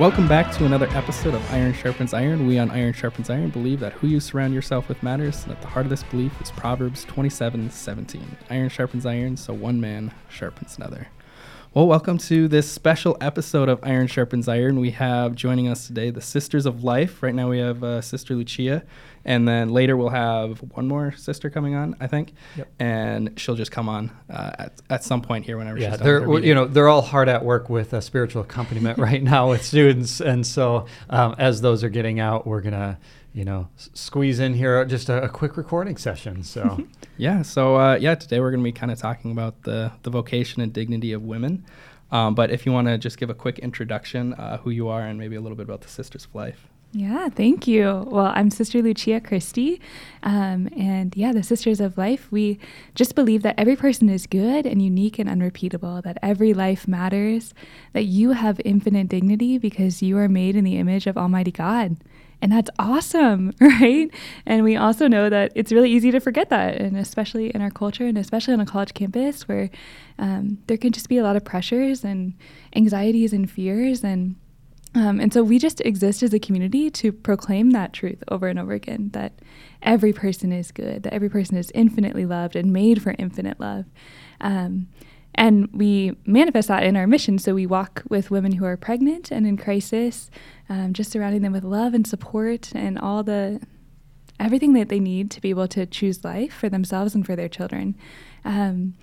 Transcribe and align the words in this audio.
Welcome 0.00 0.28
back 0.28 0.50
to 0.56 0.64
another 0.64 0.88
episode 0.92 1.34
of 1.34 1.52
Iron 1.52 1.74
Sharpens 1.74 2.14
Iron. 2.14 2.46
We 2.46 2.58
on 2.58 2.70
Iron 2.70 2.94
Sharpens 2.94 3.28
Iron 3.28 3.50
believe 3.50 3.80
that 3.80 3.92
who 3.92 4.06
you 4.06 4.18
surround 4.18 4.54
yourself 4.54 4.88
with 4.88 5.02
matters, 5.02 5.42
and 5.42 5.52
at 5.52 5.60
the 5.60 5.66
heart 5.66 5.84
of 5.84 5.90
this 5.90 6.02
belief 6.04 6.32
is 6.40 6.50
Proverbs 6.52 7.04
27 7.04 7.70
17. 7.70 8.38
Iron 8.48 8.70
sharpens 8.70 9.04
iron, 9.04 9.36
so 9.36 9.52
one 9.52 9.78
man 9.78 10.10
sharpens 10.30 10.78
another. 10.78 11.08
Well, 11.74 11.86
welcome 11.86 12.16
to 12.16 12.48
this 12.48 12.72
special 12.72 13.18
episode 13.20 13.68
of 13.68 13.78
Iron 13.82 14.06
Sharpens 14.06 14.48
Iron. 14.48 14.80
We 14.80 14.92
have 14.92 15.34
joining 15.34 15.68
us 15.68 15.86
today 15.86 16.08
the 16.08 16.22
Sisters 16.22 16.64
of 16.64 16.82
Life. 16.82 17.22
Right 17.22 17.34
now 17.34 17.50
we 17.50 17.58
have 17.58 17.84
uh, 17.84 18.00
Sister 18.00 18.34
Lucia, 18.34 18.82
and 19.24 19.46
then 19.46 19.68
later 19.70 19.96
we'll 19.96 20.08
have 20.08 20.58
one 20.74 20.88
more 20.88 21.12
sister 21.12 21.50
coming 21.50 21.74
on, 21.74 21.96
I 22.00 22.06
think, 22.06 22.32
Yep. 22.56 22.68
and 22.78 23.38
she'll 23.40 23.54
just 23.54 23.70
come 23.70 23.88
on 23.88 24.10
uh, 24.30 24.52
at, 24.58 24.80
at 24.88 25.04
some 25.04 25.20
point 25.22 25.44
here 25.46 25.58
whenever 25.58 25.78
Yeah, 25.78 25.90
she's 25.90 25.98
done. 25.98 26.06
they're 26.06 26.20
her 26.22 26.38
you 26.40 26.54
know 26.54 26.66
they're 26.66 26.88
all 26.88 27.02
hard 27.02 27.28
at 27.28 27.44
work 27.44 27.68
with 27.70 27.92
a 27.92 28.00
spiritual 28.02 28.42
accompaniment 28.42 28.98
right 29.08 29.22
now 29.22 29.50
with 29.50 29.64
students, 29.64 30.20
and 30.20 30.46
so 30.46 30.86
um, 31.10 31.34
as 31.38 31.60
those 31.60 31.82
are 31.84 31.90
getting 31.90 32.20
out, 32.20 32.46
we're 32.46 32.60
gonna 32.62 32.98
you 33.32 33.44
know 33.44 33.68
s- 33.78 33.90
squeeze 33.94 34.40
in 34.40 34.54
here 34.54 34.84
just 34.84 35.08
a, 35.08 35.22
a 35.22 35.28
quick 35.28 35.56
recording 35.56 35.96
session. 35.96 36.42
So 36.42 36.84
Yeah. 37.16 37.42
So 37.42 37.76
uh, 37.76 37.96
yeah, 38.00 38.14
today 38.14 38.40
we're 38.40 38.50
going 38.50 38.62
to 38.62 38.64
be 38.64 38.72
kind 38.72 38.90
of 38.90 38.98
talking 38.98 39.30
about 39.30 39.62
the 39.64 39.92
the 40.02 40.10
vocation 40.10 40.62
and 40.62 40.72
dignity 40.72 41.12
of 41.12 41.22
women. 41.22 41.64
Um, 42.10 42.34
but 42.34 42.50
if 42.50 42.64
you 42.66 42.72
want 42.72 42.88
to 42.88 42.96
just 42.98 43.18
give 43.18 43.28
a 43.30 43.34
quick 43.34 43.58
introduction, 43.60 44.32
uh, 44.34 44.56
who 44.58 44.70
you 44.70 44.88
are, 44.88 45.02
and 45.02 45.18
maybe 45.18 45.36
a 45.36 45.40
little 45.40 45.54
bit 45.56 45.62
about 45.64 45.82
the 45.82 45.88
Sisters 45.88 46.24
of 46.24 46.34
Life. 46.34 46.66
Yeah, 46.92 47.28
thank 47.28 47.68
you. 47.68 48.04
Well, 48.10 48.32
I'm 48.34 48.50
Sister 48.50 48.82
Lucia 48.82 49.20
Christie. 49.20 49.80
Um, 50.24 50.68
and 50.76 51.16
yeah, 51.16 51.32
the 51.32 51.44
Sisters 51.44 51.80
of 51.80 51.96
Life, 51.96 52.26
we 52.32 52.58
just 52.96 53.14
believe 53.14 53.42
that 53.44 53.54
every 53.56 53.76
person 53.76 54.08
is 54.08 54.26
good 54.26 54.66
and 54.66 54.82
unique 54.82 55.16
and 55.20 55.28
unrepeatable, 55.28 56.02
that 56.02 56.18
every 56.20 56.52
life 56.52 56.88
matters, 56.88 57.54
that 57.92 58.06
you 58.06 58.32
have 58.32 58.60
infinite 58.64 59.08
dignity 59.08 59.56
because 59.56 60.02
you 60.02 60.18
are 60.18 60.28
made 60.28 60.56
in 60.56 60.64
the 60.64 60.78
image 60.78 61.06
of 61.06 61.16
Almighty 61.16 61.52
God. 61.52 61.96
And 62.42 62.50
that's 62.50 62.70
awesome, 62.76 63.52
right? 63.60 64.10
And 64.44 64.64
we 64.64 64.74
also 64.74 65.06
know 65.06 65.30
that 65.30 65.52
it's 65.54 65.70
really 65.70 65.92
easy 65.92 66.10
to 66.10 66.18
forget 66.18 66.48
that, 66.48 66.74
and 66.76 66.96
especially 66.96 67.50
in 67.50 67.62
our 67.62 67.70
culture, 67.70 68.06
and 68.06 68.18
especially 68.18 68.54
on 68.54 68.60
a 68.60 68.66
college 68.66 68.94
campus 68.94 69.46
where 69.46 69.70
um, 70.18 70.58
there 70.66 70.76
can 70.76 70.90
just 70.90 71.08
be 71.08 71.18
a 71.18 71.22
lot 71.22 71.36
of 71.36 71.44
pressures 71.44 72.02
and 72.02 72.34
anxieties 72.74 73.32
and 73.32 73.48
fears. 73.48 74.02
And 74.02 74.34
um, 74.94 75.20
and 75.20 75.32
so 75.32 75.42
we 75.42 75.58
just 75.58 75.80
exist 75.82 76.22
as 76.22 76.34
a 76.34 76.38
community 76.38 76.90
to 76.90 77.12
proclaim 77.12 77.70
that 77.70 77.92
truth 77.92 78.22
over 78.28 78.48
and 78.48 78.58
over 78.58 78.72
again 78.72 79.10
that 79.12 79.32
every 79.82 80.12
person 80.12 80.52
is 80.52 80.72
good, 80.72 81.04
that 81.04 81.12
every 81.12 81.28
person 81.28 81.56
is 81.56 81.70
infinitely 81.74 82.26
loved 82.26 82.56
and 82.56 82.72
made 82.72 83.00
for 83.00 83.14
infinite 83.18 83.60
love. 83.60 83.86
Um, 84.40 84.88
and 85.34 85.68
we 85.72 86.16
manifest 86.26 86.68
that 86.68 86.82
in 86.82 86.96
our 86.96 87.06
mission. 87.06 87.38
So 87.38 87.54
we 87.54 87.66
walk 87.66 88.02
with 88.08 88.32
women 88.32 88.52
who 88.52 88.64
are 88.64 88.76
pregnant 88.76 89.30
and 89.30 89.46
in 89.46 89.56
crisis, 89.56 90.28
um, 90.68 90.92
just 90.92 91.12
surrounding 91.12 91.42
them 91.42 91.52
with 91.52 91.64
love 91.64 91.94
and 91.94 92.06
support 92.06 92.72
and 92.74 92.98
all 92.98 93.22
the 93.22 93.60
everything 94.40 94.72
that 94.72 94.88
they 94.88 94.98
need 94.98 95.30
to 95.30 95.40
be 95.40 95.50
able 95.50 95.68
to 95.68 95.86
choose 95.86 96.24
life 96.24 96.52
for 96.52 96.68
themselves 96.68 97.14
and 97.14 97.24
for 97.24 97.36
their 97.36 97.48
children. 97.48 97.94
Um, 98.44 98.94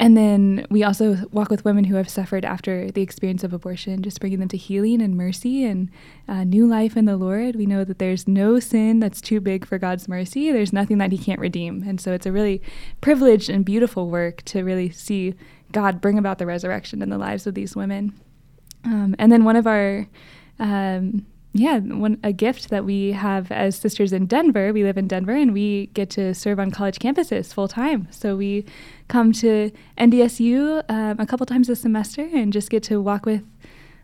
and 0.00 0.16
then 0.16 0.64
we 0.70 0.84
also 0.84 1.16
walk 1.32 1.50
with 1.50 1.64
women 1.64 1.84
who 1.84 1.96
have 1.96 2.08
suffered 2.08 2.44
after 2.44 2.90
the 2.90 3.02
experience 3.02 3.42
of 3.42 3.52
abortion, 3.52 4.02
just 4.02 4.20
bringing 4.20 4.38
them 4.38 4.48
to 4.48 4.56
healing 4.56 5.02
and 5.02 5.16
mercy 5.16 5.64
and 5.64 5.90
uh, 6.28 6.44
new 6.44 6.66
life 6.68 6.96
in 6.96 7.04
the 7.04 7.16
Lord. 7.16 7.56
We 7.56 7.66
know 7.66 7.84
that 7.84 7.98
there's 7.98 8.28
no 8.28 8.60
sin 8.60 9.00
that's 9.00 9.20
too 9.20 9.40
big 9.40 9.66
for 9.66 9.76
God's 9.76 10.06
mercy. 10.06 10.52
There's 10.52 10.72
nothing 10.72 10.98
that 10.98 11.10
He 11.10 11.18
can't 11.18 11.40
redeem. 11.40 11.82
And 11.82 12.00
so 12.00 12.12
it's 12.12 12.26
a 12.26 12.32
really 12.32 12.62
privileged 13.00 13.50
and 13.50 13.64
beautiful 13.64 14.08
work 14.08 14.42
to 14.42 14.62
really 14.62 14.90
see 14.90 15.34
God 15.72 16.00
bring 16.00 16.16
about 16.16 16.38
the 16.38 16.46
resurrection 16.46 17.02
in 17.02 17.10
the 17.10 17.18
lives 17.18 17.46
of 17.46 17.54
these 17.54 17.74
women. 17.74 18.12
Um, 18.84 19.16
and 19.18 19.32
then 19.32 19.44
one 19.44 19.56
of 19.56 19.66
our 19.66 20.06
um, 20.60 21.26
yeah, 21.52 21.78
one 21.78 22.18
a 22.22 22.32
gift 22.32 22.68
that 22.70 22.84
we 22.84 23.12
have 23.12 23.50
as 23.50 23.76
sisters 23.76 24.12
in 24.12 24.26
Denver. 24.26 24.72
We 24.72 24.84
live 24.84 24.98
in 24.98 25.08
Denver, 25.08 25.32
and 25.32 25.52
we 25.52 25.86
get 25.94 26.10
to 26.10 26.34
serve 26.34 26.60
on 26.60 26.70
college 26.70 26.98
campuses 26.98 27.52
full 27.52 27.68
time. 27.68 28.06
So 28.10 28.36
we 28.36 28.66
come 29.08 29.32
to 29.34 29.70
NDSU 29.96 30.84
um, 30.88 31.18
a 31.18 31.26
couple 31.26 31.46
times 31.46 31.68
a 31.68 31.76
semester 31.76 32.28
and 32.32 32.52
just 32.52 32.70
get 32.70 32.82
to 32.84 33.00
walk 33.00 33.24
with 33.24 33.42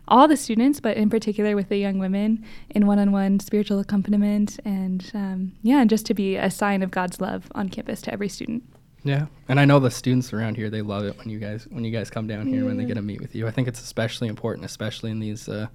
all 0.07 0.27
the 0.27 0.37
students, 0.37 0.79
but 0.79 0.97
in 0.97 1.09
particular 1.09 1.55
with 1.55 1.69
the 1.69 1.77
young 1.77 1.97
women 1.99 2.43
in 2.69 2.85
one-on-one 2.85 3.39
spiritual 3.39 3.79
accompaniment, 3.79 4.59
and 4.65 5.11
um, 5.13 5.51
yeah, 5.61 5.81
and 5.81 5.89
just 5.89 6.05
to 6.07 6.13
be 6.13 6.35
a 6.35 6.49
sign 6.49 6.81
of 6.81 6.91
God's 6.91 7.21
love 7.21 7.51
on 7.53 7.69
campus 7.69 8.01
to 8.03 8.13
every 8.13 8.29
student. 8.29 8.63
Yeah, 9.03 9.27
and 9.47 9.59
I 9.59 9.65
know 9.65 9.79
the 9.79 9.91
students 9.91 10.33
around 10.33 10.57
here 10.57 10.71
they 10.71 10.81
love 10.81 11.05
it 11.05 11.15
when 11.19 11.29
you 11.29 11.37
guys 11.37 11.67
when 11.69 11.83
you 11.83 11.91
guys 11.91 12.09
come 12.09 12.25
down 12.25 12.47
here 12.47 12.65
when 12.65 12.77
they 12.77 12.85
get 12.85 12.95
to 12.95 13.03
meet 13.03 13.21
with 13.21 13.35
you. 13.35 13.47
I 13.47 13.51
think 13.51 13.67
it's 13.67 13.81
especially 13.81 14.27
important, 14.27 14.65
especially 14.65 15.11
in 15.11 15.19
these 15.19 15.47
uh, 15.47 15.67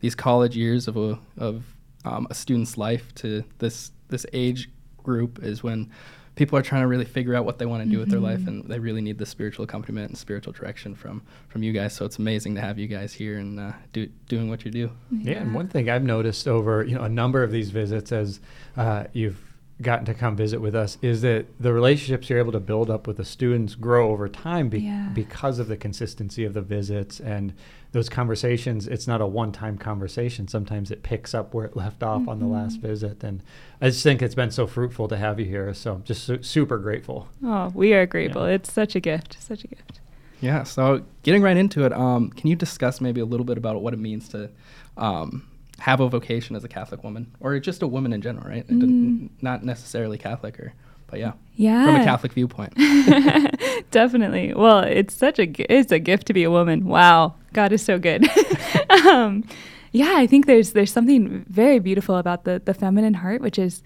these 0.00 0.14
college 0.14 0.56
years 0.56 0.88
of 0.88 0.96
a 0.96 1.18
of 1.38 1.64
um, 2.04 2.26
a 2.30 2.34
student's 2.34 2.76
life 2.76 3.14
to 3.16 3.44
this 3.58 3.92
this 4.08 4.26
age 4.32 4.70
group 5.02 5.42
is 5.42 5.62
when 5.62 5.90
people 6.34 6.58
are 6.58 6.62
trying 6.62 6.82
to 6.82 6.86
really 6.86 7.04
figure 7.04 7.34
out 7.34 7.44
what 7.44 7.58
they 7.58 7.66
want 7.66 7.82
to 7.84 7.88
do 7.90 7.98
with 7.98 8.08
their 8.08 8.20
life 8.20 8.46
and 8.46 8.64
they 8.66 8.78
really 8.78 9.00
need 9.00 9.18
the 9.18 9.26
spiritual 9.26 9.64
accompaniment 9.64 10.08
and 10.08 10.16
spiritual 10.16 10.52
direction 10.52 10.94
from 10.94 11.22
from 11.48 11.62
you 11.62 11.72
guys. 11.72 11.94
So 11.94 12.04
it's 12.04 12.18
amazing 12.18 12.54
to 12.54 12.60
have 12.60 12.78
you 12.78 12.86
guys 12.86 13.12
here 13.12 13.38
and 13.38 13.60
uh, 13.60 13.72
do, 13.92 14.06
doing 14.28 14.48
what 14.48 14.64
you 14.64 14.70
do. 14.70 14.90
Yeah, 15.10 15.38
and 15.38 15.54
one 15.54 15.68
thing 15.68 15.90
I've 15.90 16.04
noticed 16.04 16.48
over 16.48 16.84
you 16.84 16.94
know 16.94 17.02
a 17.02 17.08
number 17.08 17.42
of 17.42 17.50
these 17.50 17.70
visits 17.70 18.12
as 18.12 18.40
uh, 18.76 19.04
you've 19.12 19.38
gotten 19.82 20.04
to 20.04 20.14
come 20.14 20.36
visit 20.36 20.60
with 20.60 20.74
us 20.74 20.98
is 21.00 21.22
that 21.22 21.46
the 21.58 21.72
relationships 21.72 22.28
you're 22.28 22.38
able 22.38 22.52
to 22.52 22.60
build 22.60 22.90
up 22.90 23.06
with 23.06 23.16
the 23.16 23.24
students 23.24 23.74
grow 23.74 24.10
over 24.10 24.28
time 24.28 24.68
be- 24.68 24.80
Yeah. 24.82 25.08
because 25.14 25.58
of 25.58 25.68
the 25.68 25.76
consistency 25.76 26.44
of 26.44 26.52
the 26.54 26.60
visits 26.60 27.18
and 27.20 27.54
those 27.92 28.08
conversations 28.08 28.86
it's 28.86 29.06
not 29.08 29.20
a 29.20 29.26
one-time 29.26 29.78
conversation 29.78 30.46
sometimes 30.48 30.90
it 30.90 31.02
picks 31.02 31.34
up 31.34 31.54
where 31.54 31.64
it 31.64 31.76
left 31.76 32.02
off 32.02 32.28
on 32.28 32.38
the 32.38 32.46
last 32.46 32.80
visit 32.80 33.24
and 33.24 33.42
i 33.80 33.88
just 33.88 34.02
think 34.02 34.22
it's 34.22 34.34
been 34.34 34.50
so 34.50 34.66
fruitful 34.66 35.08
to 35.08 35.16
have 35.16 35.40
you 35.40 35.46
here 35.46 35.72
so 35.74 35.94
I'm 35.94 36.04
just 36.04 36.24
su- 36.24 36.42
super 36.42 36.78
grateful 36.78 37.28
Oh, 37.42 37.72
we 37.74 37.92
are 37.94 38.06
grateful. 38.06 38.46
Yeah. 38.46 38.54
It's 38.54 38.72
such 38.72 38.94
a 38.94 39.00
gift, 39.00 39.38
such 39.40 39.64
a 39.64 39.66
gift. 39.66 39.98
Yeah. 40.42 40.62
So 40.62 41.02
getting 41.22 41.42
right 41.42 41.56
into 41.56 41.84
it, 41.84 41.92
um, 41.92 42.30
can 42.30 42.48
you 42.48 42.56
discuss 42.56 43.00
maybe 43.00 43.20
a 43.20 43.24
little 43.26 43.44
bit 43.44 43.58
about 43.58 43.80
what 43.82 43.92
it 43.92 43.98
means 43.98 44.28
to 44.30 44.50
um, 44.96 45.46
have 45.80 46.00
a 46.00 46.08
vocation 46.08 46.54
as 46.56 46.64
a 46.64 46.68
Catholic 46.68 47.02
woman, 47.04 47.34
or 47.40 47.58
just 47.58 47.82
a 47.82 47.86
woman 47.86 48.12
in 48.12 48.20
general, 48.22 48.48
right? 48.48 48.64
It 48.68 48.78
didn't- 48.78 49.30
necessarily 49.42 50.18
Catholic, 50.18 50.58
or 50.60 50.72
but 51.08 51.18
yeah, 51.18 51.32
Yeah. 51.56 51.84
from 51.86 51.96
a 51.96 52.04
Catholic 52.04 52.32
viewpoint. 52.32 52.72
Definitely. 53.90 54.54
Well, 54.54 54.80
it's 54.80 55.14
such 55.14 55.38
a 55.38 55.48
it's 55.72 55.90
a 55.92 55.98
gift 55.98 56.26
to 56.28 56.32
be 56.32 56.44
a 56.44 56.50
woman. 56.50 56.84
Wow, 56.86 57.34
God 57.52 57.72
is 57.72 57.82
so 57.82 57.98
good. 57.98 58.28
um, 59.06 59.44
yeah, 59.92 60.14
I 60.16 60.26
think 60.26 60.46
there's 60.46 60.72
there's 60.72 60.92
something 60.92 61.44
very 61.48 61.78
beautiful 61.80 62.16
about 62.16 62.44
the 62.44 62.62
the 62.64 62.74
feminine 62.74 63.14
heart, 63.14 63.40
which 63.42 63.58
is 63.58 63.82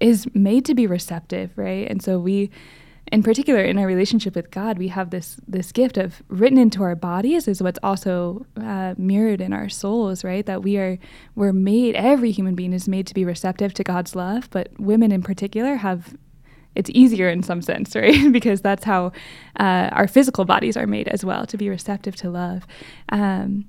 is 0.00 0.26
made 0.34 0.64
to 0.66 0.74
be 0.74 0.86
receptive, 0.86 1.50
right? 1.56 1.88
And 1.90 2.02
so 2.02 2.18
we, 2.18 2.50
in 3.12 3.22
particular, 3.22 3.62
in 3.62 3.78
our 3.78 3.86
relationship 3.86 4.34
with 4.34 4.50
God, 4.50 4.78
we 4.78 4.88
have 4.88 5.10
this 5.10 5.36
this 5.46 5.70
gift 5.70 5.96
of 5.96 6.22
written 6.28 6.58
into 6.58 6.82
our 6.82 6.96
bodies 6.96 7.46
is 7.46 7.62
what's 7.62 7.78
also 7.82 8.46
uh, 8.60 8.94
mirrored 8.98 9.40
in 9.40 9.52
our 9.52 9.68
souls, 9.68 10.24
right? 10.24 10.44
That 10.44 10.62
we 10.62 10.76
are 10.76 10.98
we're 11.34 11.52
made. 11.52 11.94
Every 11.94 12.32
human 12.32 12.54
being 12.54 12.72
is 12.72 12.88
made 12.88 13.06
to 13.06 13.14
be 13.14 13.24
receptive 13.24 13.74
to 13.74 13.84
God's 13.84 14.16
love, 14.16 14.48
but 14.50 14.70
women 14.78 15.12
in 15.12 15.22
particular 15.22 15.76
have 15.76 16.16
it's 16.74 16.90
easier 16.92 17.28
in 17.28 17.42
some 17.42 17.62
sense, 17.62 17.94
right? 17.96 18.32
because 18.32 18.60
that's 18.60 18.84
how 18.84 19.12
uh, 19.58 19.88
our 19.92 20.08
physical 20.08 20.44
bodies 20.44 20.76
are 20.76 20.86
made 20.86 21.08
as 21.08 21.24
well 21.24 21.46
to 21.46 21.56
be 21.56 21.68
receptive 21.68 22.16
to 22.16 22.30
love. 22.30 22.66
Um, 23.10 23.66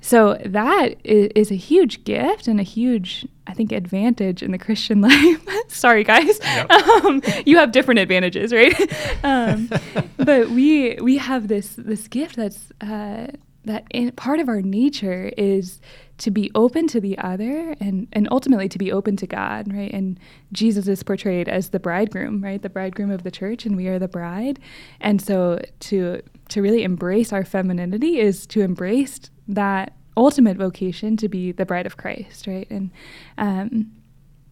so 0.00 0.38
that 0.44 0.94
is, 1.04 1.30
is 1.34 1.50
a 1.50 1.56
huge 1.56 2.04
gift 2.04 2.48
and 2.48 2.58
a 2.58 2.64
huge, 2.64 3.26
I 3.46 3.52
think, 3.52 3.72
advantage 3.72 4.42
in 4.42 4.50
the 4.50 4.58
Christian 4.58 5.00
life. 5.02 5.46
Sorry, 5.68 6.04
guys, 6.04 6.40
um, 6.70 7.22
you 7.44 7.58
have 7.58 7.72
different 7.72 8.00
advantages, 8.00 8.52
right? 8.52 8.74
um, 9.24 9.70
but 10.16 10.50
we 10.50 10.96
we 10.96 11.18
have 11.18 11.48
this 11.48 11.74
this 11.76 12.08
gift 12.08 12.36
that's 12.36 12.72
uh, 12.80 13.28
that 13.64 13.84
in, 13.90 14.12
part 14.12 14.40
of 14.40 14.48
our 14.48 14.62
nature 14.62 15.30
is 15.36 15.80
to 16.18 16.30
be 16.30 16.50
open 16.54 16.86
to 16.86 17.00
the 17.00 17.16
other 17.18 17.74
and 17.80 18.06
and 18.12 18.28
ultimately 18.30 18.68
to 18.68 18.78
be 18.78 18.92
open 18.92 19.16
to 19.16 19.26
God, 19.26 19.72
right? 19.72 19.92
And 19.92 20.18
Jesus 20.52 20.88
is 20.88 21.02
portrayed 21.02 21.48
as 21.48 21.70
the 21.70 21.80
bridegroom, 21.80 22.42
right? 22.42 22.60
The 22.60 22.70
bridegroom 22.70 23.10
of 23.10 23.22
the 23.22 23.30
church, 23.30 23.66
and 23.66 23.76
we 23.76 23.86
are 23.88 23.98
the 23.98 24.08
bride. 24.08 24.60
And 25.00 25.20
so 25.20 25.60
to 25.80 26.22
to 26.48 26.62
really 26.62 26.82
embrace 26.82 27.32
our 27.32 27.44
femininity 27.44 28.18
is 28.18 28.46
to 28.48 28.62
embrace 28.62 29.30
that 29.54 29.92
ultimate 30.16 30.56
vocation 30.56 31.16
to 31.16 31.28
be 31.28 31.52
the 31.52 31.64
bride 31.64 31.86
of 31.86 31.96
Christ, 31.96 32.46
right? 32.46 32.68
And 32.70 32.90
um, 33.38 33.92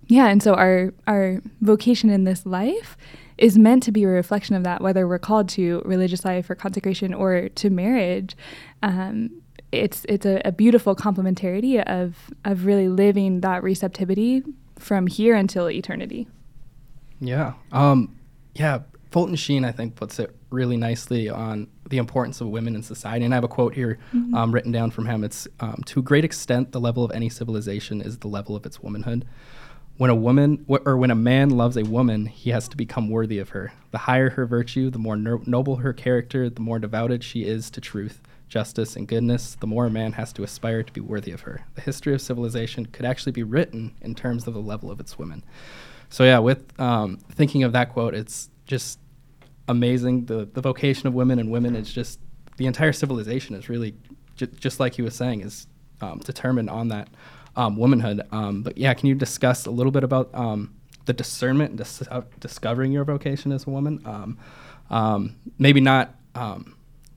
yeah, 0.07 0.29
and 0.29 0.43
so 0.43 0.55
our 0.55 0.93
our 1.07 1.43
vocation 1.61 2.11
in 2.11 2.25
this 2.25 2.47
life 2.47 2.97
is 3.37 3.57
meant 3.57 3.83
to 3.85 3.93
be 3.93 4.05
a 4.05 4.09
reflection 4.09 4.57
of 4.57 4.65
that, 4.65 4.81
whether 4.81 5.07
we're 5.07 5.19
called 5.19 5.49
to 5.51 5.83
religious 5.85 6.25
life 6.25 6.51
or 6.51 6.55
consecration 6.55 7.15
or 7.15 7.49
to 7.51 7.71
marriage. 7.71 8.37
Um, 8.83 9.43
it's 9.71 10.05
it's 10.09 10.27
a, 10.27 10.41
a 10.45 10.53
beautiful 10.53 10.97
complementarity 10.97 11.83
of 11.83 12.31
of 12.45 12.65
really 12.65 12.89
living 12.89 13.41
that 13.43 13.63
receptivity 13.63 14.43
from 14.79 15.07
here 15.07 15.35
until 15.35 15.71
eternity. 15.71 16.27
Yeah. 17.21 17.55
Um, 17.73 18.17
yeah. 18.55 18.81
Fulton 19.11 19.37
Sheen, 19.37 19.65
I 19.65 19.73
think, 19.73 19.97
puts 19.97 20.19
it 20.19 20.35
really 20.51 20.77
nicely 20.77 21.29
on 21.29 21.69
the 21.89 21.99
importance 21.99 22.41
of 22.41 22.49
women 22.49 22.75
in 22.75 22.83
society. 22.83 23.25
And 23.25 23.33
I 23.33 23.37
have 23.37 23.45
a 23.45 23.49
quote 23.49 23.75
here 23.75 23.99
mm-hmm. 24.15 24.35
um, 24.35 24.53
written 24.53 24.73
down 24.73 24.91
from 24.91 25.07
him. 25.07 25.25
It's 25.25 25.49
um, 25.61 25.83
to 25.87 26.01
a 26.01 26.03
great 26.03 26.25
extent, 26.25 26.73
the 26.73 26.81
level 26.81 27.05
of 27.05 27.11
any 27.13 27.29
civilization 27.29 28.03
is 28.03 28.19
the 28.19 28.29
level 28.29 28.55
of 28.55 28.67
its 28.67 28.81
womanhood. 28.83 29.25
When 29.97 30.11
a 30.11 30.15
woman 30.15 30.65
or 30.69 30.97
when 30.97 31.11
a 31.11 31.17
man 31.17 31.51
loves 31.51 31.77
a 31.77 31.83
woman, 31.83 32.27
he 32.27 32.51
has 32.51 32.69
to 32.69 32.77
become 32.77 33.11
worthy 33.11 33.39
of 33.41 33.49
her. 33.49 33.73
The 33.91 33.99
higher 33.99 34.31
her 34.31 34.47
virtue, 34.47 34.91
the 34.91 34.99
more 34.99 35.17
no- 35.17 35.43
noble 35.45 35.77
her 35.77 35.93
character, 35.93 36.49
the 36.49 36.61
more 36.61 36.79
devoted 36.79 37.25
she 37.25 37.45
is 37.45 37.69
to 37.71 37.81
truth, 37.81 38.21
justice, 38.49 38.95
and 38.95 39.09
goodness, 39.09 39.57
the 39.59 39.67
more 39.67 39.87
a 39.87 39.91
man 39.91 40.13
has 40.13 40.33
to 40.35 40.45
aspire 40.45 40.85
to 40.85 40.93
be 40.93 41.01
worthy 41.01 41.33
of 41.33 41.41
her. 41.41 41.63
The 41.75 41.81
history 41.81 42.15
of 42.15 42.21
civilization 42.21 42.87
could 42.87 43.07
actually 43.07 43.33
be 43.33 43.43
written 43.43 43.93
in 44.01 44.15
terms 44.15 44.47
of 44.47 44.55
the 44.55 44.61
level 44.61 44.91
of 44.91 45.01
its 45.01 45.19
women. 45.19 45.43
So 46.11 46.23
yeah, 46.23 46.39
with 46.39 46.79
um, 46.81 47.17
thinking 47.33 47.65
of 47.65 47.73
that 47.73 47.93
quote, 47.93 48.15
it's 48.15 48.51
just 48.69 49.01
amazing. 49.67 50.27
The 50.27 50.45
the 50.53 50.61
vocation 50.61 51.09
of 51.09 51.15
women 51.15 51.41
and 51.41 51.51
women 51.51 51.75
is 51.75 51.93
just 51.93 52.21
the 52.57 52.67
entire 52.67 52.93
civilization 52.93 53.57
is 53.57 53.69
really 53.69 53.95
j- 54.37 54.47
just 54.61 54.79
like 54.79 54.95
he 54.95 55.03
was 55.03 55.17
saying 55.17 55.41
is 55.41 55.67
um, 56.01 56.21
determined 56.21 56.71
on 56.71 56.89
that 56.89 57.09
um, 57.57 57.77
womanhood. 57.77 58.23
Um, 58.31 58.63
but 58.63 58.79
yeah, 58.79 58.95
can 58.95 59.09
you 59.09 59.17
discuss 59.17 59.67
a 59.67 59.71
little 59.73 59.93
bit 59.93 60.05
about 60.05 60.33
um, 60.33 60.75
the 61.07 61.13
discernment 61.13 61.71
and 61.71 61.79
dis- 61.79 62.03
uh, 62.09 62.23
discovering 62.39 62.93
your 62.93 63.05
vocation 63.05 63.51
as 63.51 63.67
a 63.67 63.71
woman? 63.71 64.01
Um, 64.05 64.39
um, 64.91 65.37
maybe 65.59 65.81
not 65.81 66.15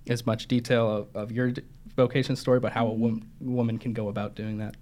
as 0.07 0.25
much 0.25 0.47
detail 0.47 0.89
of, 0.89 1.15
of 1.15 1.31
your 1.31 1.51
d- 1.51 1.61
vocation 1.95 2.35
story, 2.35 2.59
but 2.59 2.71
how 2.71 2.87
a 2.87 2.91
wom- 2.91 3.29
woman 3.39 3.77
can 3.77 3.93
go 3.93 4.09
about 4.09 4.35
doing 4.35 4.57
that. 4.57 4.75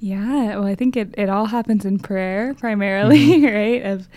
Yeah, 0.00 0.56
well, 0.56 0.66
I 0.66 0.74
think 0.74 0.96
it, 0.96 1.14
it 1.18 1.28
all 1.28 1.46
happens 1.46 1.84
in 1.84 1.98
prayer 1.98 2.54
primarily, 2.54 3.18
mm-hmm. 3.18 3.44
right? 3.54 3.82
Of 3.84 4.08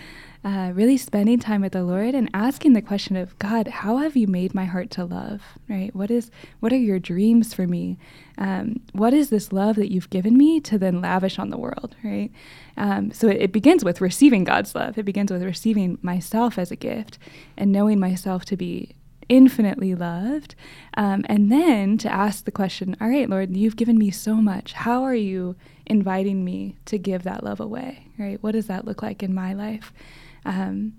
uh, 0.43 0.71
really 0.73 0.97
spending 0.97 1.37
time 1.37 1.61
with 1.61 1.73
the 1.73 1.83
Lord 1.83 2.15
and 2.15 2.29
asking 2.33 2.73
the 2.73 2.81
question 2.81 3.15
of 3.15 3.37
God, 3.37 3.67
how 3.67 3.97
have 3.97 4.17
you 4.17 4.25
made 4.25 4.55
my 4.55 4.65
heart 4.65 4.89
to 4.91 5.05
love? 5.05 5.41
Right? 5.69 5.95
What 5.95 6.09
is 6.09 6.31
what 6.59 6.73
are 6.73 6.77
your 6.77 6.97
dreams 6.97 7.53
for 7.53 7.67
me? 7.67 7.99
Um, 8.39 8.81
what 8.93 9.13
is 9.13 9.29
this 9.29 9.51
love 9.51 9.75
that 9.75 9.91
you've 9.91 10.09
given 10.09 10.35
me 10.37 10.59
to 10.61 10.79
then 10.79 10.99
lavish 10.99 11.37
on 11.37 11.51
the 11.51 11.59
world? 11.59 11.95
Right? 12.03 12.31
Um, 12.75 13.11
so 13.11 13.27
it, 13.27 13.37
it 13.37 13.51
begins 13.51 13.85
with 13.85 14.01
receiving 14.01 14.43
God's 14.43 14.73
love. 14.73 14.97
It 14.97 15.03
begins 15.03 15.31
with 15.31 15.43
receiving 15.43 15.99
myself 16.01 16.57
as 16.57 16.71
a 16.71 16.75
gift 16.75 17.19
and 17.55 17.71
knowing 17.71 17.99
myself 17.99 18.43
to 18.45 18.57
be 18.57 18.95
infinitely 19.29 19.93
loved. 19.93 20.55
Um, 20.97 21.23
and 21.27 21.51
then 21.51 21.97
to 21.99 22.11
ask 22.11 22.45
the 22.45 22.51
question, 22.51 22.97
all 22.99 23.07
right, 23.07 23.29
Lord, 23.29 23.55
you've 23.55 23.77
given 23.77 23.97
me 23.97 24.09
so 24.09 24.35
much. 24.35 24.73
How 24.73 25.03
are 25.03 25.15
you 25.15 25.55
inviting 25.85 26.43
me 26.43 26.77
to 26.85 26.97
give 26.97 27.23
that 27.23 27.43
love 27.43 27.59
away? 27.59 28.07
Right? 28.17 28.41
What 28.41 28.53
does 28.53 28.67
that 28.67 28.85
look 28.85 29.03
like 29.03 29.21
in 29.21 29.33
my 29.33 29.53
life? 29.53 29.93
Um, 30.45 30.93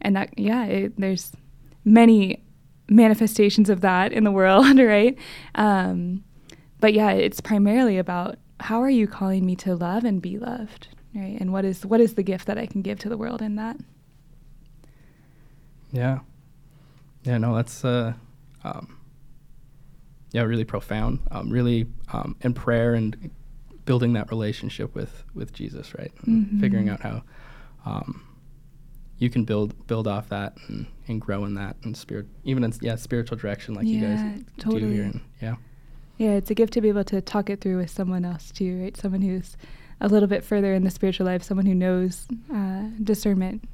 and 0.00 0.16
that, 0.16 0.38
yeah, 0.38 0.64
it, 0.64 0.98
there's 0.98 1.32
many 1.84 2.42
manifestations 2.88 3.68
of 3.68 3.80
that 3.80 4.12
in 4.12 4.24
the 4.24 4.30
world, 4.30 4.78
right? 4.78 5.16
Um, 5.54 6.24
but 6.80 6.94
yeah, 6.94 7.12
it's 7.12 7.40
primarily 7.40 7.98
about 7.98 8.38
how 8.60 8.82
are 8.82 8.90
you 8.90 9.06
calling 9.06 9.44
me 9.44 9.56
to 9.56 9.74
love 9.74 10.04
and 10.04 10.20
be 10.20 10.38
loved, 10.38 10.88
right? 11.14 11.36
And 11.40 11.52
what 11.52 11.64
is 11.64 11.84
what 11.84 12.00
is 12.00 12.14
the 12.14 12.22
gift 12.22 12.46
that 12.46 12.58
I 12.58 12.66
can 12.66 12.82
give 12.82 12.98
to 13.00 13.08
the 13.08 13.16
world 13.16 13.42
in 13.42 13.56
that? 13.56 13.76
Yeah, 15.92 16.20
yeah, 17.24 17.38
no, 17.38 17.54
that's 17.54 17.84
uh, 17.84 18.14
um, 18.64 18.98
yeah, 20.32 20.42
really 20.42 20.64
profound. 20.64 21.20
Um, 21.30 21.50
really 21.50 21.86
um, 22.12 22.36
in 22.42 22.54
prayer 22.54 22.94
and 22.94 23.30
building 23.84 24.12
that 24.14 24.30
relationship 24.30 24.94
with 24.94 25.24
with 25.34 25.52
Jesus, 25.52 25.94
right? 25.98 26.12
Mm-hmm. 26.26 26.60
Figuring 26.60 26.88
out 26.88 27.00
how 27.00 27.22
um, 27.84 28.22
you 29.18 29.30
can 29.30 29.44
build 29.44 29.86
build 29.86 30.06
off 30.06 30.28
that 30.28 30.56
and, 30.68 30.86
and 31.08 31.20
grow 31.20 31.44
in 31.44 31.54
that 31.54 31.76
and 31.84 31.96
spirit 31.96 32.26
even 32.44 32.64
in 32.64 32.72
yeah 32.80 32.96
spiritual 32.96 33.36
direction 33.36 33.74
like 33.74 33.86
yeah, 33.86 33.92
you 33.92 34.00
guys 34.00 34.44
totally. 34.58 34.80
do 34.82 34.90
here 34.90 35.04
and 35.04 35.20
yeah. 35.40 35.56
Yeah 36.18 36.30
it's 36.32 36.50
a 36.50 36.54
gift 36.54 36.72
to 36.74 36.80
be 36.80 36.88
able 36.88 37.04
to 37.04 37.20
talk 37.20 37.50
it 37.50 37.60
through 37.60 37.78
with 37.78 37.90
someone 37.90 38.24
else 38.24 38.50
too 38.50 38.82
right? 38.82 38.96
Someone 38.96 39.22
who's 39.22 39.56
a 40.00 40.08
little 40.08 40.28
bit 40.28 40.44
further 40.44 40.74
in 40.74 40.84
the 40.84 40.90
spiritual 40.90 41.26
life 41.26 41.42
someone 41.42 41.66
who 41.66 41.74
knows 41.74 42.26
uh, 42.54 42.84
discernment 43.02 43.64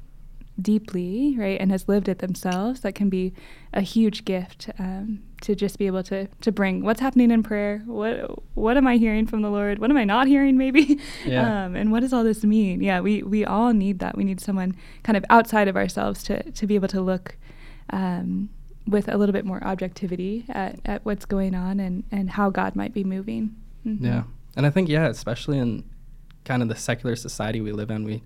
deeply, 0.61 1.35
right, 1.37 1.59
and 1.59 1.71
has 1.71 1.87
lived 1.87 2.07
it 2.07 2.19
themselves, 2.19 2.81
that 2.81 2.93
can 2.93 3.09
be 3.09 3.33
a 3.73 3.81
huge 3.81 4.25
gift 4.25 4.69
um, 4.79 5.23
to 5.41 5.55
just 5.55 5.77
be 5.77 5.87
able 5.87 6.03
to 6.03 6.27
to 6.27 6.51
bring 6.51 6.83
what's 6.83 6.99
happening 6.99 7.31
in 7.31 7.43
prayer. 7.43 7.81
What 7.85 8.43
what 8.55 8.77
am 8.77 8.87
I 8.87 8.97
hearing 8.97 9.27
from 9.27 9.41
the 9.41 9.49
Lord? 9.49 9.79
What 9.79 9.89
am 9.89 9.97
I 9.97 10.03
not 10.03 10.27
hearing? 10.27 10.57
Maybe, 10.57 10.99
yeah. 11.25 11.65
um, 11.65 11.75
and 11.75 11.91
what 11.91 12.01
does 12.01 12.13
all 12.13 12.23
this 12.23 12.43
mean? 12.43 12.81
Yeah, 12.81 13.01
we 13.01 13.23
we 13.23 13.45
all 13.45 13.73
need 13.73 13.99
that. 13.99 14.15
We 14.15 14.23
need 14.23 14.39
someone 14.39 14.75
kind 15.03 15.17
of 15.17 15.25
outside 15.29 15.67
of 15.67 15.75
ourselves 15.75 16.23
to 16.23 16.43
to 16.51 16.67
be 16.67 16.75
able 16.75 16.89
to 16.89 17.01
look. 17.01 17.37
Um, 17.89 18.49
with 18.87 19.07
a 19.07 19.17
little 19.17 19.33
bit 19.33 19.45
more 19.45 19.63
objectivity 19.63 20.45
at, 20.49 20.79
at 20.85 21.05
what's 21.05 21.25
going 21.25 21.55
on 21.55 21.79
and, 21.79 22.03
and 22.11 22.31
how 22.31 22.49
God 22.49 22.75
might 22.75 22.93
be 22.93 23.03
moving. 23.03 23.55
Mm-hmm. 23.85 24.05
Yeah. 24.05 24.23
And 24.55 24.65
I 24.65 24.69
think, 24.69 24.89
yeah, 24.89 25.07
especially 25.07 25.57
in 25.57 25.83
kind 26.43 26.61
of 26.61 26.67
the 26.67 26.75
secular 26.75 27.15
society 27.15 27.61
we 27.61 27.71
live 27.71 27.89
in, 27.89 28.03
we, 28.03 28.23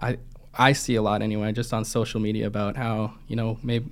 I, 0.00 0.18
I 0.54 0.72
see 0.72 0.96
a 0.96 1.02
lot 1.02 1.22
anyway, 1.22 1.52
just 1.52 1.72
on 1.72 1.84
social 1.84 2.20
media 2.20 2.46
about 2.46 2.76
how 2.76 3.14
you 3.28 3.36
know 3.36 3.58
maybe 3.62 3.90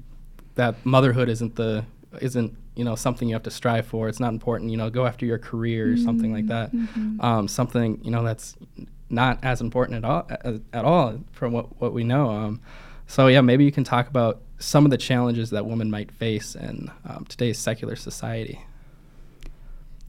that 0.57 0.75
motherhood 0.85 1.29
isn't 1.29 1.57
the 1.57 1.85
isn't 2.21 2.57
you 2.75 2.85
know 2.85 2.95
something 2.95 3.29
you 3.29 3.35
have 3.35 3.43
to 3.45 3.51
strive 3.51 3.87
for. 3.87 4.09
It's 4.09 4.21
not 4.21 4.33
important. 4.33 4.71
You 4.71 4.77
know, 4.77 4.91
go 4.91 5.07
after 5.07 5.27
your 5.27 5.39
career 5.39 5.87
or 5.87 5.95
mm-hmm. 5.95 6.05
something 6.05 6.33
like 6.33 6.47
that. 6.49 6.73
Mm-hmm. 6.73 7.21
Um, 7.21 7.49
something 7.49 8.01
you 8.03 8.11
know 8.11 8.23
that's 8.23 8.57
not 9.09 9.39
as 9.43 9.61
important 9.61 10.05
at 10.05 10.09
all 10.09 10.27
at, 10.31 10.61
at 10.73 10.85
all 10.85 11.19
from 11.33 11.53
what 11.53 11.81
what 11.81 11.93
we 11.93 12.05
know. 12.05 12.31
Um, 12.31 12.61
so 13.07 13.27
yeah, 13.27 13.41
maybe 13.41 13.65
you 13.65 13.73
can 13.73 13.85
talk 13.85 14.09
about 14.09 14.41
some 14.59 14.85
of 14.85 14.91
the 14.91 14.99
challenges 14.99 15.51
that 15.51 15.65
women 15.67 15.91
might 15.91 16.13
face 16.13 16.55
in 16.55 16.91
um, 17.09 17.25
today's 17.25 17.59
secular 17.59 17.97
society. 17.97 18.61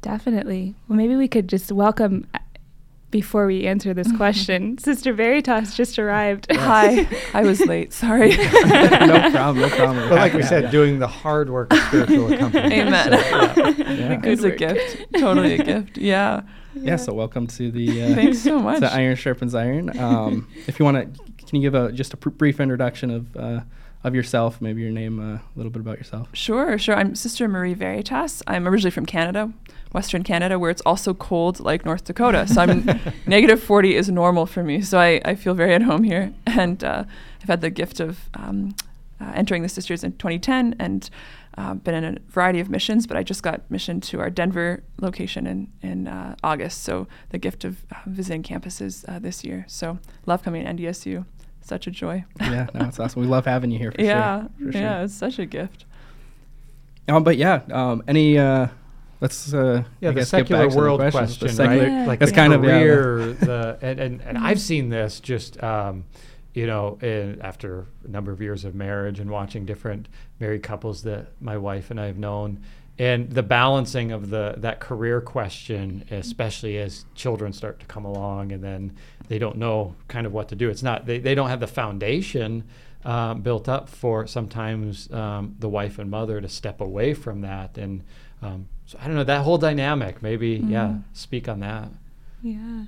Definitely. 0.01 0.75
Well, 0.87 0.97
maybe 0.97 1.15
we 1.15 1.27
could 1.27 1.47
just 1.47 1.71
welcome 1.71 2.27
before 3.11 3.45
we 3.45 3.67
answer 3.67 3.93
this 3.93 4.11
question. 4.13 4.77
Sister 4.79 5.13
Veritas 5.13 5.75
just 5.75 5.99
arrived. 5.99 6.47
Yes. 6.49 6.59
Hi, 6.61 7.17
I 7.39 7.43
was 7.43 7.59
late. 7.65 7.93
Sorry. 7.93 8.29
no 8.37 9.29
problem. 9.31 9.59
No 9.59 9.69
problem. 9.69 10.09
But 10.09 10.17
like 10.17 10.33
we 10.33 10.43
said, 10.43 10.71
doing 10.71 10.99
the 10.99 11.07
hard 11.07 11.49
work 11.49 11.71
of 11.71 11.79
spiritual 11.79 12.33
accompaniment. 12.33 12.73
Amen. 12.73 13.55
So, 13.55 13.67
yeah. 13.67 13.93
yeah. 13.93 14.21
It's 14.23 14.43
a 14.43 14.51
gift. 14.51 15.05
Totally 15.17 15.55
a 15.55 15.63
gift. 15.63 15.97
Yeah. 15.97 16.41
yeah. 16.73 16.83
Yeah. 16.83 16.95
So 16.95 17.13
welcome 17.13 17.47
to 17.47 17.69
the. 17.69 18.03
Uh, 18.03 18.15
Thanks 18.15 18.39
so 18.39 18.57
much. 18.59 18.79
To 18.79 18.91
Iron 18.91 19.15
Sharpens 19.17 19.53
Iron. 19.53 19.97
Um, 19.99 20.47
if 20.67 20.79
you 20.79 20.85
want 20.85 21.15
to, 21.15 21.23
can 21.45 21.61
you 21.61 21.61
give 21.61 21.75
a 21.75 21.91
just 21.91 22.13
a 22.13 22.17
pr- 22.17 22.29
brief 22.29 22.59
introduction 22.59 23.11
of. 23.11 23.35
Uh, 23.35 23.61
of 24.03 24.15
yourself, 24.15 24.61
maybe 24.61 24.81
your 24.81 24.91
name, 24.91 25.19
uh, 25.19 25.35
a 25.35 25.41
little 25.55 25.71
bit 25.71 25.79
about 25.79 25.97
yourself. 25.97 26.29
Sure, 26.33 26.77
sure. 26.77 26.95
I'm 26.95 27.15
Sister 27.15 27.47
Marie 27.47 27.73
Veritas. 27.73 28.41
I'm 28.47 28.67
originally 28.67 28.91
from 28.91 29.05
Canada, 29.05 29.51
Western 29.91 30.23
Canada, 30.23 30.57
where 30.57 30.71
it's 30.71 30.81
also 30.85 31.13
cold 31.13 31.59
like 31.59 31.85
North 31.85 32.03
Dakota. 32.05 32.47
So 32.47 32.61
I'm 32.61 32.85
negative 33.27 33.61
40 33.61 33.95
is 33.95 34.09
normal 34.09 34.45
for 34.45 34.63
me. 34.63 34.81
So 34.81 34.99
I, 34.99 35.21
I 35.23 35.35
feel 35.35 35.53
very 35.53 35.75
at 35.75 35.83
home 35.83 36.03
here. 36.03 36.33
And 36.47 36.83
uh, 36.83 37.03
I've 37.41 37.47
had 37.47 37.61
the 37.61 37.69
gift 37.69 37.99
of 37.99 38.29
um, 38.33 38.75
uh, 39.19 39.31
entering 39.35 39.61
the 39.61 39.69
Sisters 39.69 40.03
in 40.03 40.13
2010 40.13 40.75
and 40.79 41.09
uh, 41.57 41.75
been 41.75 41.93
in 41.93 42.17
a 42.17 42.19
variety 42.31 42.59
of 42.59 42.69
missions, 42.69 43.05
but 43.05 43.17
I 43.17 43.23
just 43.23 43.43
got 43.43 43.69
mission 43.69 44.01
to 44.01 44.19
our 44.19 44.29
Denver 44.29 44.83
location 44.99 45.45
in, 45.45 45.67
in 45.81 46.07
uh, 46.07 46.35
August. 46.43 46.83
So 46.83 47.07
the 47.29 47.37
gift 47.37 47.63
of 47.63 47.85
uh, 47.91 47.97
visiting 48.07 48.41
campuses 48.41 49.07
uh, 49.07 49.19
this 49.19 49.43
year. 49.43 49.65
So 49.67 49.99
love 50.25 50.43
coming 50.43 50.65
to 50.65 50.73
NDSU. 50.73 51.25
Such 51.61 51.87
a 51.87 51.91
joy. 51.91 52.25
yeah, 52.39 52.67
no, 52.73 52.85
it's 52.85 52.99
awesome. 52.99 53.21
We 53.21 53.27
love 53.27 53.45
having 53.45 53.71
you 53.71 53.77
here 53.77 53.91
for 53.91 54.01
yeah, 54.01 54.41
sure. 54.41 54.71
For 54.71 54.77
yeah, 54.77 54.95
sure. 54.95 55.03
it's 55.05 55.13
such 55.13 55.39
a 55.39 55.45
gift. 55.45 55.85
Um, 57.07 57.23
but 57.23 57.37
yeah, 57.37 57.61
um, 57.71 58.03
any 58.07 58.39
let's 59.21 59.53
uh, 59.53 59.83
yeah 60.01 60.09
I 60.09 60.13
the 60.13 60.25
secular 60.25 60.67
world 60.69 60.99
the 60.99 61.11
question 61.11 61.47
the 61.47 61.53
secular, 61.53 61.87
right 61.87 62.07
like 62.07 62.21
it's 62.21 62.31
kind 62.31 62.51
career, 62.53 63.19
of 63.19 63.39
yeah, 63.39 63.45
the 63.45 63.77
and 63.81 63.99
and, 63.99 64.21
and 64.21 64.37
I've 64.37 64.59
seen 64.71 64.89
this 64.89 65.19
just 65.19 65.63
um, 65.63 66.05
you 66.53 66.67
know 66.67 66.97
in, 67.01 67.39
after 67.41 67.85
a 68.03 68.09
number 68.09 68.31
of 68.31 68.41
years 68.41 68.65
of 68.65 68.75
marriage 68.75 69.19
and 69.19 69.29
watching 69.29 69.65
different 69.65 70.09
married 70.39 70.63
couples 70.63 71.03
that 71.03 71.27
my 71.39 71.57
wife 71.57 71.91
and 71.91 71.99
I 72.01 72.07
have 72.07 72.17
known 72.17 72.61
and 72.99 73.31
the 73.31 73.43
balancing 73.43 74.11
of 74.11 74.29
the 74.29 74.55
that 74.57 74.79
career 74.79 75.21
question 75.21 76.03
especially 76.11 76.77
as 76.77 77.05
children 77.15 77.53
start 77.53 77.79
to 77.79 77.85
come 77.85 78.05
along 78.05 78.51
and 78.51 78.63
then 78.63 78.95
they 79.27 79.39
don't 79.39 79.57
know 79.57 79.95
kind 80.07 80.25
of 80.27 80.33
what 80.33 80.49
to 80.49 80.55
do 80.55 80.69
it's 80.69 80.83
not 80.83 81.05
they, 81.05 81.19
they 81.19 81.35
don't 81.35 81.49
have 81.49 81.59
the 81.59 81.67
foundation 81.67 82.63
um, 83.03 83.41
built 83.41 83.67
up 83.67 83.89
for 83.89 84.27
sometimes 84.27 85.11
um, 85.11 85.55
the 85.59 85.69
wife 85.69 85.97
and 85.97 86.11
mother 86.11 86.39
to 86.39 86.49
step 86.49 86.81
away 86.81 87.13
from 87.13 87.41
that 87.41 87.77
and 87.77 88.03
um, 88.41 88.67
so 88.85 88.97
I 89.01 89.07
don't 89.07 89.15
know 89.15 89.23
that 89.23 89.43
whole 89.43 89.57
dynamic. 89.57 90.21
Maybe 90.21 90.59
mm. 90.59 90.69
yeah, 90.69 90.95
speak 91.13 91.47
on 91.47 91.59
that. 91.61 91.89
Yeah. 92.41 92.85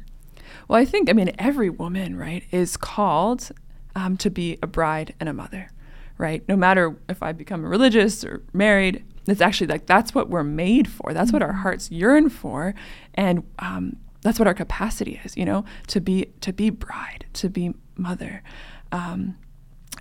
Well, 0.68 0.80
I 0.80 0.86
think 0.86 1.10
I 1.10 1.14
mean 1.14 1.32
every 1.40 1.70
woman 1.70 2.18
right 2.18 2.44
is 2.52 2.76
called 2.78 3.52
um, 3.96 4.18
to 4.18 4.30
be 4.30 4.58
a 4.62 4.68
bride 4.68 5.14
and 5.20 5.30
a 5.30 5.34
mother, 5.34 5.72
right? 6.18 6.44
No 6.48 6.56
matter 6.56 6.98
if 7.08 7.24
I 7.24 7.32
become 7.32 7.66
religious 7.66 8.24
or 8.24 8.42
married, 8.52 9.04
it's 9.28 9.42
actually 9.42 9.68
like 9.68 9.86
that's 9.86 10.14
what 10.14 10.30
we're 10.30 10.44
made 10.44 10.88
for. 10.88 11.14
That's 11.14 11.28
mm-hmm. 11.28 11.36
what 11.36 11.44
our 11.44 11.50
mm-hmm. 11.50 11.62
hearts 11.62 11.92
yearn 11.92 12.30
for, 12.30 12.74
and 13.14 13.44
um, 13.60 13.98
that's 14.22 14.40
what 14.40 14.48
our 14.48 14.54
capacity 14.54 15.20
is. 15.24 15.38
You 15.38 15.46
know, 15.46 15.66
to 15.88 16.02
be 16.02 16.28
to 16.42 16.54
be 16.54 16.70
bride, 16.70 17.26
to 17.34 17.50
be 17.50 17.74
mother. 17.96 18.44
Um, 18.92 19.38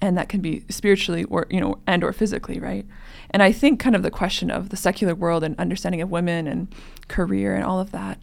and 0.00 0.18
that 0.18 0.28
can 0.28 0.40
be 0.40 0.64
spiritually 0.68 1.24
or 1.24 1.46
you 1.48 1.60
know 1.60 1.78
and 1.86 2.02
or 2.02 2.12
physically 2.12 2.58
right 2.58 2.84
and 3.30 3.42
i 3.42 3.52
think 3.52 3.78
kind 3.78 3.94
of 3.94 4.02
the 4.02 4.10
question 4.10 4.50
of 4.50 4.70
the 4.70 4.76
secular 4.76 5.14
world 5.14 5.44
and 5.44 5.58
understanding 5.58 6.02
of 6.02 6.10
women 6.10 6.46
and 6.46 6.74
career 7.08 7.54
and 7.54 7.64
all 7.64 7.78
of 7.78 7.92
that 7.92 8.18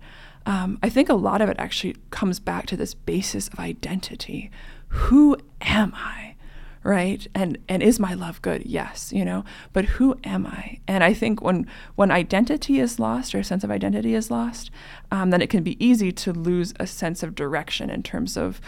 um, 0.46 0.78
i 0.84 0.90
think 0.90 1.10
a 1.10 1.14
lot 1.14 1.42
of 1.42 1.50
it 1.50 1.56
actually 1.58 1.96
comes 2.10 2.40
back 2.40 2.66
to 2.66 2.76
this 2.76 2.94
basis 2.94 3.48
of 3.48 3.60
identity 3.60 4.52
who 4.90 5.38
am 5.62 5.94
i 5.96 6.29
right 6.84 7.28
and 7.36 7.58
and 7.68 7.84
is 7.84 8.00
my 8.00 8.14
love 8.14 8.42
good 8.42 8.66
yes 8.66 9.12
you 9.12 9.26
know 9.26 9.44
but 9.74 9.86
who 9.86 10.18
am 10.24 10.48
i 10.48 10.80
and 10.88 11.04
i 11.04 11.14
think 11.14 11.42
when 11.42 11.68
when 11.96 12.10
identity 12.10 12.80
is 12.80 13.00
lost 13.00 13.36
or 13.36 13.40
a 13.40 13.44
sense 13.44 13.64
of 13.64 13.72
identity 13.72 14.16
is 14.16 14.32
lost 14.32 14.72
um, 15.12 15.30
then 15.30 15.42
it 15.42 15.50
can 15.50 15.64
be 15.64 15.84
easy 15.84 16.12
to 16.12 16.32
lose 16.32 16.74
a 16.80 16.88
sense 16.88 17.22
of 17.22 17.36
direction 17.36 17.90
in 17.90 18.02
terms 18.02 18.38
of 18.38 18.62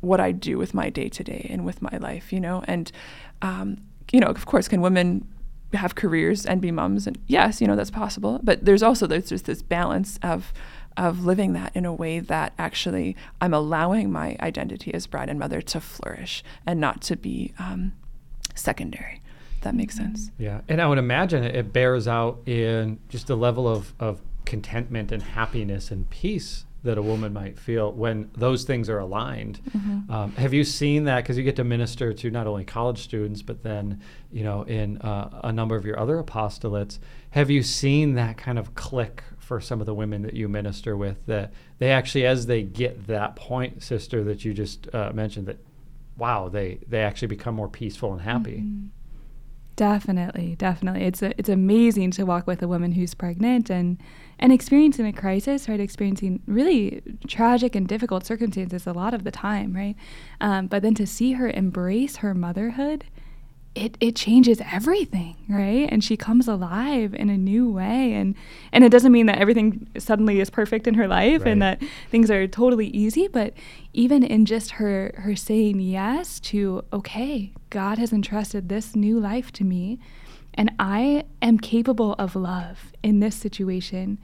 what 0.00 0.20
I 0.20 0.32
do 0.32 0.58
with 0.58 0.74
my 0.74 0.90
day 0.90 1.08
to 1.08 1.24
day 1.24 1.46
and 1.50 1.64
with 1.64 1.82
my 1.82 1.96
life, 1.98 2.32
you 2.32 2.40
know. 2.40 2.64
And 2.66 2.90
um, 3.42 3.78
you 4.12 4.20
know, 4.20 4.26
of 4.26 4.46
course, 4.46 4.68
can 4.68 4.80
women 4.80 5.26
have 5.72 5.94
careers 5.94 6.44
and 6.44 6.60
be 6.60 6.70
moms? 6.70 7.06
And 7.06 7.18
yes, 7.26 7.60
you 7.60 7.66
know 7.66 7.76
that's 7.76 7.90
possible. 7.90 8.40
But 8.42 8.64
there's 8.64 8.82
also 8.82 9.06
there's 9.06 9.28
just 9.28 9.44
this 9.44 9.62
balance 9.62 10.18
of 10.22 10.52
of 10.96 11.24
living 11.24 11.52
that 11.54 11.74
in 11.74 11.84
a 11.84 11.92
way 11.92 12.20
that 12.20 12.52
actually 12.58 13.16
I'm 13.40 13.54
allowing 13.54 14.10
my 14.10 14.36
identity 14.40 14.92
as 14.92 15.06
bride 15.06 15.28
and 15.28 15.38
mother 15.38 15.60
to 15.62 15.80
flourish 15.80 16.42
and 16.66 16.80
not 16.80 17.00
to 17.02 17.16
be 17.16 17.52
um, 17.58 17.92
secondary. 18.54 19.22
That 19.62 19.74
makes 19.74 19.94
sense. 19.96 20.30
Yeah, 20.38 20.62
and 20.68 20.80
I 20.80 20.86
would 20.86 20.98
imagine 20.98 21.44
it 21.44 21.72
bears 21.72 22.08
out 22.08 22.40
in 22.46 22.98
just 23.08 23.26
the 23.26 23.36
level 23.36 23.68
of 23.68 23.92
of 24.00 24.20
contentment 24.46 25.12
and 25.12 25.22
happiness 25.22 25.90
and 25.90 26.08
peace 26.10 26.64
that 26.82 26.96
a 26.96 27.02
woman 27.02 27.32
might 27.32 27.58
feel 27.58 27.92
when 27.92 28.30
those 28.34 28.64
things 28.64 28.88
are 28.88 28.98
aligned. 28.98 29.60
Mm-hmm. 29.76 30.10
Um, 30.10 30.32
have 30.32 30.54
you 30.54 30.64
seen 30.64 31.04
that? 31.04 31.22
Because 31.22 31.36
you 31.36 31.44
get 31.44 31.56
to 31.56 31.64
minister 31.64 32.14
to 32.14 32.30
not 32.30 32.46
only 32.46 32.64
college 32.64 33.02
students, 33.02 33.42
but 33.42 33.62
then 33.62 34.00
you 34.32 34.44
know 34.44 34.62
in 34.62 34.98
uh, 34.98 35.40
a 35.44 35.52
number 35.52 35.76
of 35.76 35.84
your 35.84 35.98
other 35.98 36.22
apostolates. 36.22 36.98
Have 37.30 37.50
you 37.50 37.62
seen 37.62 38.14
that 38.14 38.38
kind 38.38 38.58
of 38.58 38.74
click 38.74 39.22
for 39.50 39.60
some 39.60 39.80
of 39.80 39.86
the 39.86 39.94
women 39.94 40.22
that 40.22 40.34
you 40.34 40.48
minister 40.48 40.96
with? 40.96 41.26
That 41.26 41.52
they 41.80 41.90
actually, 41.90 42.24
as 42.24 42.46
they 42.46 42.62
get 42.62 43.08
that 43.08 43.34
point, 43.34 43.82
sister, 43.82 44.22
that 44.22 44.44
you 44.44 44.54
just 44.54 44.86
uh, 44.94 45.10
mentioned, 45.12 45.48
that 45.48 45.58
wow, 46.16 46.48
they 46.48 46.78
they 46.86 47.00
actually 47.00 47.26
become 47.26 47.56
more 47.56 47.68
peaceful 47.68 48.12
and 48.12 48.20
happy. 48.20 48.58
Mm-hmm. 48.58 48.86
Definitely, 49.74 50.54
definitely. 50.54 51.02
It's 51.02 51.20
a, 51.20 51.36
it's 51.36 51.48
amazing 51.48 52.12
to 52.12 52.22
walk 52.22 52.46
with 52.46 52.62
a 52.62 52.68
woman 52.68 52.92
who's 52.92 53.12
pregnant 53.12 53.68
and 53.70 53.98
and 54.38 54.52
experiencing 54.52 55.06
a 55.06 55.12
crisis, 55.12 55.68
right? 55.68 55.80
Experiencing 55.80 56.44
really 56.46 57.02
tragic 57.26 57.74
and 57.74 57.88
difficult 57.88 58.24
circumstances 58.24 58.86
a 58.86 58.92
lot 58.92 59.14
of 59.14 59.24
the 59.24 59.32
time, 59.32 59.74
right? 59.74 59.96
Um, 60.40 60.68
but 60.68 60.82
then 60.82 60.94
to 60.94 61.08
see 61.08 61.32
her 61.32 61.50
embrace 61.50 62.18
her 62.18 62.34
motherhood 62.34 63.04
it 63.74 63.96
it 64.00 64.16
changes 64.16 64.60
everything, 64.72 65.36
right? 65.48 65.88
And 65.90 66.02
she 66.02 66.16
comes 66.16 66.48
alive 66.48 67.14
in 67.14 67.30
a 67.30 67.36
new 67.36 67.70
way 67.70 68.14
and 68.14 68.34
and 68.72 68.84
it 68.84 68.90
doesn't 68.90 69.12
mean 69.12 69.26
that 69.26 69.38
everything 69.38 69.86
suddenly 69.96 70.40
is 70.40 70.50
perfect 70.50 70.86
in 70.86 70.94
her 70.94 71.06
life 71.06 71.42
right. 71.42 71.52
and 71.52 71.62
that 71.62 71.80
things 72.10 72.30
are 72.30 72.46
totally 72.48 72.88
easy, 72.88 73.28
but 73.28 73.54
even 73.92 74.22
in 74.22 74.44
just 74.44 74.72
her 74.72 75.12
her 75.18 75.36
saying 75.36 75.80
yes 75.80 76.40
to 76.40 76.84
okay, 76.92 77.52
God 77.70 77.98
has 77.98 78.12
entrusted 78.12 78.68
this 78.68 78.96
new 78.96 79.20
life 79.20 79.52
to 79.52 79.64
me 79.64 79.98
and 80.54 80.72
I 80.78 81.24
am 81.40 81.58
capable 81.58 82.14
of 82.14 82.34
love 82.34 82.92
in 83.02 83.20
this 83.20 83.36
situation. 83.36 84.18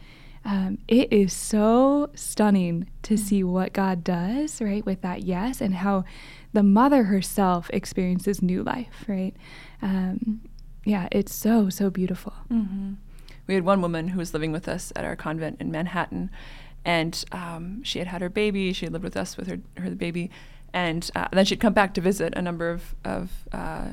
Um, 0.46 0.78
it 0.86 1.12
is 1.12 1.32
so 1.32 2.08
stunning 2.14 2.88
to 3.02 3.14
mm. 3.14 3.18
see 3.18 3.42
what 3.42 3.72
God 3.72 4.04
does, 4.04 4.62
right, 4.62 4.86
with 4.86 5.02
that 5.02 5.24
yes, 5.24 5.60
and 5.60 5.74
how 5.74 6.04
the 6.52 6.62
mother 6.62 7.04
herself 7.04 7.68
experiences 7.72 8.40
new 8.40 8.62
life, 8.62 9.04
right? 9.08 9.34
Um, 9.82 10.42
yeah, 10.84 11.08
it's 11.10 11.34
so, 11.34 11.68
so 11.68 11.90
beautiful. 11.90 12.32
Mm-hmm. 12.48 12.92
We 13.48 13.54
had 13.54 13.64
one 13.64 13.82
woman 13.82 14.08
who 14.08 14.18
was 14.20 14.32
living 14.32 14.52
with 14.52 14.68
us 14.68 14.92
at 14.94 15.04
our 15.04 15.16
convent 15.16 15.60
in 15.60 15.72
Manhattan, 15.72 16.30
and 16.84 17.24
um, 17.32 17.82
she 17.82 17.98
had 17.98 18.06
had 18.06 18.20
her 18.20 18.28
baby. 18.28 18.72
She 18.72 18.86
had 18.86 18.92
lived 18.92 19.04
with 19.04 19.16
us 19.16 19.36
with 19.36 19.48
her, 19.48 19.58
her 19.78 19.90
baby, 19.90 20.30
and 20.72 21.10
uh, 21.16 21.26
then 21.32 21.44
she'd 21.44 21.58
come 21.58 21.72
back 21.72 21.92
to 21.94 22.00
visit 22.00 22.34
a 22.36 22.42
number 22.42 22.70
of, 22.70 22.94
of 23.04 23.32
uh, 23.50 23.88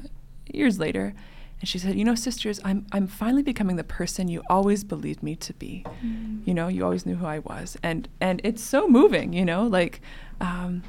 years 0.53 0.77
later. 0.77 1.15
And 1.63 1.67
she 1.69 1.79
said, 1.79 1.97
"You 1.97 2.03
know, 2.03 2.13
sisters, 2.13 2.59
I'm 2.65 2.85
I'm 2.91 3.07
finally 3.07 3.41
becoming 3.41 3.77
the 3.77 3.85
person 3.85 4.27
you 4.27 4.43
always 4.49 4.83
believed 4.83 5.23
me 5.23 5.37
to 5.37 5.53
be. 5.53 5.85
Mm. 6.05 6.45
You 6.45 6.53
know, 6.53 6.67
you 6.67 6.83
always 6.83 7.05
knew 7.05 7.15
who 7.15 7.25
I 7.25 7.39
was, 7.39 7.77
and 7.81 8.09
and 8.19 8.41
it's 8.43 8.61
so 8.61 8.89
moving. 8.89 9.31
You 9.31 9.45
know, 9.45 9.65
like." 9.65 10.01
Um, 10.41 10.83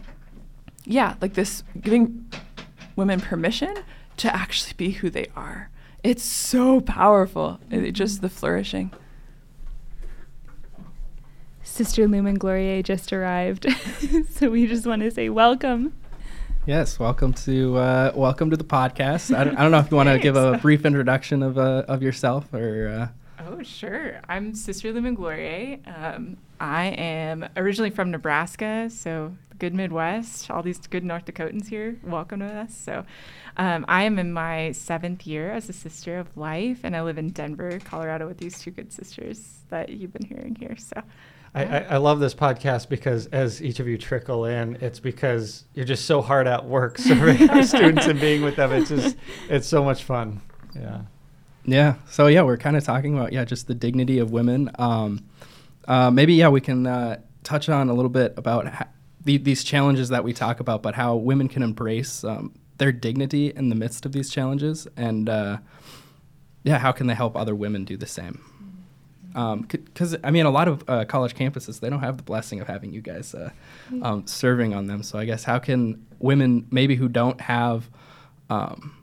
yeah, 0.85 1.15
like 1.21 1.35
this 1.35 1.63
giving 1.81 2.29
women 2.97 3.21
permission 3.21 3.73
to 4.17 4.35
actually 4.35 4.73
be 4.77 4.91
who 4.91 5.11
they 5.11 5.29
are. 5.37 5.71
It's 6.03 6.25
so 6.25 6.81
powerful. 6.81 7.61
It, 7.71 7.93
just 7.93 8.21
the 8.21 8.29
flourishing. 8.29 8.91
Sister 11.63 12.09
Lumen 12.09 12.35
Gloria 12.35 12.83
just 12.83 13.13
arrived, 13.13 13.69
so 14.31 14.51
we 14.51 14.67
just 14.67 14.87
want 14.87 15.03
to 15.03 15.11
say 15.13 15.29
welcome. 15.29 15.95
Yes, 16.67 16.99
welcome 16.99 17.35
to 17.35 17.77
uh, 17.77 18.13
welcome 18.15 18.49
to 18.49 18.57
the 18.57 18.65
podcast. 18.65 19.37
I 19.37 19.45
don't, 19.45 19.55
I 19.59 19.63
don't 19.63 19.71
know 19.71 19.81
if 19.81 19.91
you 19.91 19.99
want 19.99 20.09
to 20.09 20.19
give 20.23 20.35
a 20.35 20.57
brief 20.57 20.87
introduction 20.87 21.43
of 21.43 21.59
uh, 21.59 21.85
of 21.89 22.03
yourself 22.03 22.53
or. 22.55 22.89
Uh, 22.89 23.09
Oh, 23.47 23.63
sure. 23.63 24.23
I'm 24.27 24.55
Sister 24.55 24.91
Lumen 24.91 25.15
Gloriae. 25.15 25.79
Um, 25.87 26.39
I 26.59 26.87
am 26.87 27.47
originally 27.59 27.91
from 27.91 28.11
Nebraska, 28.11 28.89
so 28.89 29.37
good 29.59 29.75
Midwest. 29.75 30.51
All 30.51 30.63
these 30.63 30.79
good 30.87 31.05
North 31.05 31.27
Dakotans 31.27 31.69
here 31.69 31.99
welcome 32.03 32.41
to 32.41 32.47
us. 32.47 32.75
So, 32.75 33.05
um, 33.59 33.85
I 33.87 34.05
am 34.05 34.19
in 34.19 34.33
my 34.33 34.73
seventh 34.73 35.27
year 35.27 35.53
as 35.53 35.69
a 35.69 35.75
sister 35.75 36.17
of 36.19 36.35
life, 36.39 36.81
and 36.85 36.97
I 36.97 37.03
live 37.03 37.19
in 37.19 37.29
Denver, 37.29 37.79
Colorado, 37.85 38.27
with 38.27 38.39
these 38.39 38.59
two 38.59 38.71
good 38.71 38.91
sisters 38.91 39.59
that 39.69 39.91
you've 39.91 40.15
been 40.15 40.27
hearing 40.27 40.55
here. 40.55 40.77
So. 40.79 41.03
I, 41.55 41.65
I, 41.65 41.79
I 41.91 41.97
love 41.99 42.21
this 42.21 42.35
podcast 42.35 42.89
because 42.89 43.27
as 43.27 43.63
each 43.63 43.81
of 43.81 43.87
you 43.87 43.97
trickle 43.97 44.45
in, 44.45 44.77
it's 44.81 44.99
because 44.99 45.65
you're 45.75 45.85
just 45.85 46.05
so 46.07 46.21
hard 46.21 46.47
at 46.47 46.65
work 46.65 46.99
serving 46.99 47.49
our 47.51 47.63
students 47.63 48.07
and 48.07 48.21
being 48.21 48.43
with 48.43 48.57
them. 48.57 48.73
It's 48.73 48.89
just, 48.89 49.17
it's 49.49 49.69
so 49.69 49.85
much 49.85 50.03
fun. 50.03 50.43
Yeah. 50.75 51.03
Yeah. 51.65 51.95
So 52.11 52.27
yeah, 52.27 52.43
we're 52.43 52.57
kind 52.57 52.77
of 52.77 52.85
talking 52.85 53.17
about 53.17 53.33
yeah, 53.33 53.45
just 53.45 53.69
the 53.69 53.75
dignity 53.75 54.19
of 54.19 54.31
women. 54.33 54.71
Um, 54.79 55.25
uh, 55.87 56.11
maybe 56.11 56.35
yeah, 56.35 56.49
we 56.49 56.61
can 56.61 56.87
uh, 56.87 57.21
touch 57.43 57.69
on 57.69 57.89
a 57.89 57.95
little 57.95 58.11
bit 58.11 58.35
about 58.37 58.67
ha- 58.67 58.89
the, 59.25 59.39
these 59.39 59.65
challenges 59.65 60.09
that 60.11 60.25
we 60.25 60.33
talk 60.33 60.61
about, 60.61 60.83
but 60.83 60.95
how 60.95 61.15
women 61.15 61.49
can 61.49 61.63
embrace 61.63 62.25
um, 62.25 62.53
their 62.79 62.93
dignity 62.93 63.53
in 63.55 63.69
the 63.69 63.75
midst 63.75 64.05
of 64.05 64.13
these 64.13 64.31
challenges, 64.31 64.87
and 64.97 65.29
uh, 65.29 65.59
yeah, 66.65 66.79
how 66.79 66.93
can 66.93 67.07
they 67.07 67.15
help 67.15 67.37
other 67.37 67.55
women 67.55 67.85
do 67.85 67.97
the 67.97 68.07
same? 68.07 68.43
Because 69.35 70.15
um, 70.15 70.21
I 70.23 70.31
mean, 70.31 70.47
a 70.47 70.51
lot 70.51 70.69
of 70.69 70.85
uh, 70.89 71.05
college 71.05 71.35
campuses 71.35 71.81
they 71.81 71.91
don't 71.91 72.01
have 72.01 72.17
the 72.17 72.23
blessing 72.23 72.61
of 72.61 72.69
having 72.69 72.93
you 72.93 73.01
guys 73.01 73.35
uh, 73.35 73.51
um, 74.01 74.27
serving 74.27 74.75
on 74.75 74.87
them. 74.87 75.03
So 75.03 75.19
I 75.19 75.25
guess 75.25 75.45
how 75.45 75.59
can 75.59 76.07
women 76.21 76.67
maybe 76.71 76.95
who 76.95 77.09
don't 77.09 77.41
have 77.41 77.91
um, 78.49 78.97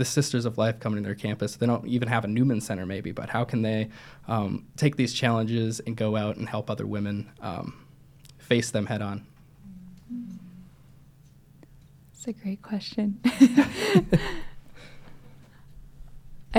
the 0.00 0.04
Sisters 0.06 0.46
of 0.46 0.56
Life 0.56 0.80
coming 0.80 1.02
to 1.02 1.06
their 1.06 1.14
campus. 1.14 1.56
They 1.56 1.66
don't 1.66 1.86
even 1.86 2.08
have 2.08 2.24
a 2.24 2.28
Newman 2.28 2.62
Center, 2.62 2.86
maybe, 2.86 3.12
but 3.12 3.28
how 3.28 3.44
can 3.44 3.60
they 3.60 3.90
um, 4.28 4.66
take 4.76 4.96
these 4.96 5.12
challenges 5.12 5.80
and 5.80 5.94
go 5.94 6.16
out 6.16 6.36
and 6.36 6.48
help 6.48 6.70
other 6.70 6.86
women 6.86 7.30
um, 7.42 7.84
face 8.38 8.70
them 8.70 8.86
head 8.86 9.02
on? 9.02 9.26
It's 12.14 12.26
a 12.26 12.32
great 12.32 12.62
question. 12.62 13.20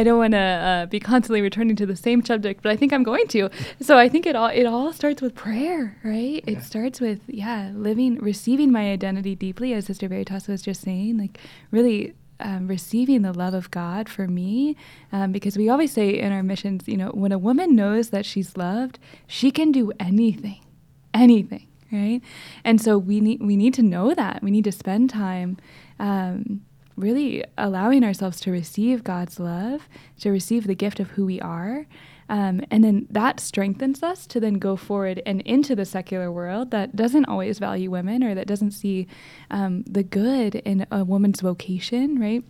I 0.01 0.03
don't 0.03 0.17
want 0.17 0.31
to 0.33 0.39
uh, 0.39 0.85
be 0.87 0.99
constantly 0.99 1.41
returning 1.41 1.75
to 1.75 1.85
the 1.85 1.95
same 1.95 2.25
subject, 2.25 2.63
but 2.63 2.71
I 2.71 2.75
think 2.75 2.91
I'm 2.91 3.03
going 3.03 3.27
to. 3.27 3.51
So 3.79 3.99
I 3.99 4.09
think 4.09 4.25
it 4.25 4.35
all 4.35 4.47
it 4.47 4.65
all 4.65 4.91
starts 4.93 5.21
with 5.21 5.35
prayer, 5.35 5.95
right? 6.03 6.43
Yeah. 6.43 6.57
It 6.57 6.63
starts 6.63 6.99
with 6.99 7.21
yeah, 7.27 7.71
living, 7.75 8.15
receiving 8.15 8.71
my 8.71 8.91
identity 8.91 9.35
deeply, 9.35 9.73
as 9.73 9.85
Sister 9.85 10.07
Veritas 10.07 10.47
was 10.47 10.63
just 10.63 10.81
saying, 10.81 11.19
like 11.19 11.37
really 11.69 12.15
um, 12.39 12.67
receiving 12.67 13.21
the 13.21 13.31
love 13.31 13.53
of 13.53 13.69
God 13.69 14.09
for 14.09 14.27
me, 14.27 14.75
um, 15.11 15.31
because 15.31 15.55
we 15.55 15.69
always 15.69 15.91
say 15.91 16.17
in 16.17 16.31
our 16.31 16.41
missions, 16.41 16.87
you 16.87 16.97
know, 16.97 17.09
when 17.09 17.31
a 17.31 17.37
woman 17.37 17.75
knows 17.75 18.09
that 18.09 18.25
she's 18.25 18.57
loved, 18.57 18.97
she 19.27 19.51
can 19.51 19.71
do 19.71 19.91
anything, 19.99 20.65
anything, 21.13 21.67
right? 21.91 22.21
And 22.63 22.81
so 22.81 22.97
we 22.97 23.21
need 23.21 23.39
we 23.43 23.55
need 23.55 23.75
to 23.75 23.83
know 23.83 24.15
that 24.15 24.41
we 24.41 24.49
need 24.49 24.63
to 24.63 24.71
spend 24.71 25.11
time. 25.11 25.57
Um, 25.99 26.61
really 26.95 27.43
allowing 27.57 28.03
ourselves 28.03 28.39
to 28.41 28.51
receive 28.51 29.03
God's 29.03 29.39
love, 29.39 29.87
to 30.19 30.31
receive 30.31 30.67
the 30.67 30.75
gift 30.75 30.99
of 30.99 31.11
who 31.11 31.25
we 31.25 31.39
are, 31.41 31.85
um, 32.31 32.61
and 32.71 32.81
then 32.81 33.07
that 33.09 33.41
strengthens 33.41 34.01
us 34.01 34.25
to 34.27 34.39
then 34.39 34.53
go 34.53 34.77
forward 34.77 35.21
and 35.25 35.41
into 35.41 35.75
the 35.75 35.83
secular 35.83 36.31
world 36.31 36.71
that 36.71 36.95
doesn't 36.95 37.25
always 37.25 37.59
value 37.59 37.91
women 37.91 38.23
or 38.23 38.33
that 38.33 38.47
doesn't 38.47 38.71
see 38.71 39.05
um, 39.51 39.83
the 39.83 40.01
good 40.01 40.55
in 40.55 40.87
a 40.89 41.03
woman's 41.03 41.41
vocation, 41.41 42.17
right? 42.17 42.45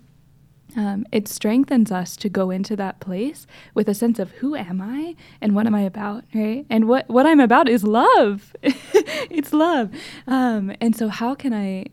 Um, 0.77 1.07
it 1.11 1.27
strengthens 1.27 1.91
us 1.91 2.15
to 2.17 2.29
go 2.29 2.51
into 2.51 2.75
that 2.75 2.99
place 2.99 3.47
with 3.73 3.89
a 3.89 3.95
sense 3.95 4.19
of 4.19 4.29
who 4.33 4.55
am 4.55 4.81
I 4.81 5.15
and 5.41 5.55
what 5.55 5.65
am 5.65 5.73
I 5.73 5.81
about, 5.81 6.25
right? 6.35 6.63
And 6.69 6.87
what, 6.87 7.09
what 7.09 7.25
I'm 7.25 7.39
about 7.39 7.67
is 7.67 7.83
love. 7.83 8.55
it's 8.61 9.51
love. 9.51 9.89
Um, 10.27 10.73
and 10.79 10.95
so, 10.95 11.07
how 11.09 11.33
can 11.33 11.53
I 11.53 11.87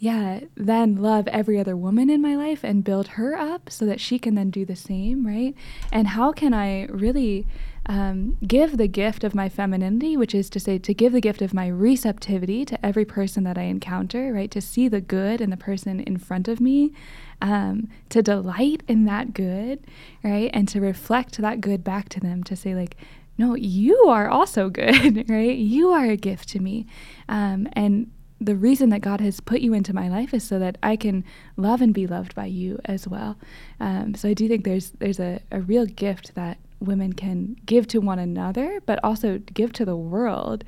yeah, 0.00 0.40
then 0.56 0.96
love 0.96 1.28
every 1.28 1.60
other 1.60 1.76
woman 1.76 2.08
in 2.08 2.22
my 2.22 2.34
life 2.34 2.64
and 2.64 2.82
build 2.82 3.06
her 3.08 3.36
up 3.36 3.68
so 3.68 3.84
that 3.84 4.00
she 4.00 4.18
can 4.18 4.34
then 4.34 4.48
do 4.48 4.64
the 4.64 4.74
same, 4.74 5.26
right? 5.26 5.54
And 5.92 6.08
how 6.08 6.32
can 6.32 6.54
I 6.54 6.86
really 6.86 7.46
um, 7.84 8.38
give 8.46 8.78
the 8.78 8.88
gift 8.88 9.24
of 9.24 9.34
my 9.34 9.50
femininity, 9.50 10.16
which 10.16 10.34
is 10.34 10.48
to 10.50 10.60
say, 10.60 10.78
to 10.78 10.94
give 10.94 11.12
the 11.12 11.20
gift 11.20 11.42
of 11.42 11.52
my 11.52 11.68
receptivity 11.68 12.64
to 12.64 12.84
every 12.84 13.04
person 13.04 13.44
that 13.44 13.58
I 13.58 13.64
encounter, 13.64 14.32
right? 14.32 14.50
To 14.52 14.62
see 14.62 14.88
the 14.88 15.02
good 15.02 15.42
in 15.42 15.50
the 15.50 15.58
person 15.58 16.00
in 16.00 16.16
front 16.16 16.48
of 16.48 16.62
me, 16.62 16.94
um, 17.42 17.86
to 18.08 18.22
delight 18.22 18.82
in 18.88 19.04
that 19.04 19.34
good, 19.34 19.80
right? 20.24 20.50
And 20.54 20.66
to 20.68 20.80
reflect 20.80 21.36
that 21.36 21.60
good 21.60 21.84
back 21.84 22.08
to 22.10 22.20
them, 22.20 22.42
to 22.44 22.56
say, 22.56 22.74
like, 22.74 22.96
no, 23.36 23.54
you 23.54 24.04
are 24.08 24.30
also 24.30 24.70
good, 24.70 25.28
right? 25.28 25.58
You 25.58 25.90
are 25.90 26.06
a 26.06 26.16
gift 26.16 26.48
to 26.50 26.58
me. 26.58 26.86
Um, 27.28 27.68
and 27.74 28.10
the 28.40 28.56
reason 28.56 28.88
that 28.90 29.00
God 29.00 29.20
has 29.20 29.40
put 29.40 29.60
you 29.60 29.74
into 29.74 29.94
my 29.94 30.08
life 30.08 30.32
is 30.32 30.42
so 30.42 30.58
that 30.58 30.78
I 30.82 30.96
can 30.96 31.24
love 31.56 31.82
and 31.82 31.92
be 31.92 32.06
loved 32.06 32.34
by 32.34 32.46
you 32.46 32.80
as 32.86 33.06
well. 33.06 33.36
Um, 33.78 34.14
so 34.14 34.28
I 34.28 34.34
do 34.34 34.48
think 34.48 34.64
there's 34.64 34.90
there's 34.92 35.20
a, 35.20 35.40
a 35.52 35.60
real 35.60 35.86
gift 35.86 36.34
that 36.34 36.58
women 36.80 37.12
can 37.12 37.56
give 37.66 37.86
to 37.88 37.98
one 37.98 38.18
another, 38.18 38.80
but 38.86 38.98
also 39.04 39.38
give 39.38 39.72
to 39.74 39.84
the 39.84 39.96
world 39.96 40.64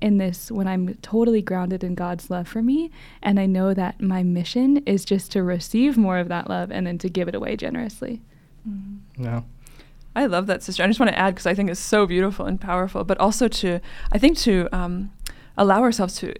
in 0.00 0.18
this 0.18 0.50
when 0.50 0.66
I'm 0.66 0.94
totally 0.94 1.40
grounded 1.40 1.84
in 1.84 1.94
God's 1.94 2.28
love 2.28 2.48
for 2.48 2.60
me. 2.60 2.90
And 3.22 3.38
I 3.38 3.46
know 3.46 3.72
that 3.72 4.00
my 4.00 4.24
mission 4.24 4.78
is 4.78 5.04
just 5.04 5.30
to 5.32 5.44
receive 5.44 5.96
more 5.96 6.18
of 6.18 6.28
that 6.28 6.50
love 6.50 6.72
and 6.72 6.86
then 6.86 6.98
to 6.98 7.08
give 7.08 7.28
it 7.28 7.36
away 7.36 7.56
generously. 7.56 8.20
Mm-hmm. 8.68 9.22
Yeah. 9.22 9.42
I 10.14 10.26
love 10.26 10.46
that, 10.48 10.62
sister. 10.62 10.82
I 10.82 10.88
just 10.88 11.00
want 11.00 11.10
to 11.10 11.18
add 11.18 11.34
because 11.34 11.46
I 11.46 11.54
think 11.54 11.70
it's 11.70 11.80
so 11.80 12.06
beautiful 12.06 12.44
and 12.44 12.60
powerful, 12.60 13.04
but 13.04 13.18
also 13.18 13.48
to, 13.48 13.80
I 14.10 14.18
think 14.18 14.36
to 14.38 14.68
um, 14.72 15.12
allow 15.56 15.82
ourselves 15.82 16.16
to 16.16 16.34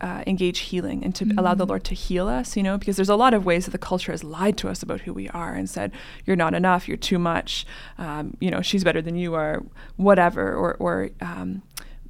uh, 0.00 0.24
engage 0.26 0.60
healing 0.60 1.04
and 1.04 1.14
to 1.14 1.24
mm-hmm. 1.24 1.38
allow 1.38 1.54
the 1.54 1.64
mm-hmm. 1.64 1.70
Lord 1.70 1.84
to 1.84 1.94
heal 1.94 2.28
us, 2.28 2.56
you 2.56 2.62
know, 2.62 2.78
because 2.78 2.96
there's 2.96 3.08
a 3.08 3.16
lot 3.16 3.34
of 3.34 3.44
ways 3.44 3.66
that 3.66 3.72
the 3.72 3.78
culture 3.78 4.12
has 4.12 4.24
lied 4.24 4.56
to 4.58 4.68
us 4.68 4.82
about 4.82 5.02
who 5.02 5.12
we 5.12 5.28
are 5.28 5.54
and 5.54 5.68
said, 5.68 5.92
you're 6.24 6.36
not 6.36 6.54
enough, 6.54 6.88
you're 6.88 6.96
too 6.96 7.18
much, 7.18 7.66
um, 7.98 8.36
you 8.40 8.50
know, 8.50 8.62
she's 8.62 8.84
better 8.84 9.02
than 9.02 9.16
you 9.16 9.34
are, 9.34 9.62
whatever, 9.96 10.54
or, 10.54 10.74
or 10.74 11.10
um, 11.20 11.62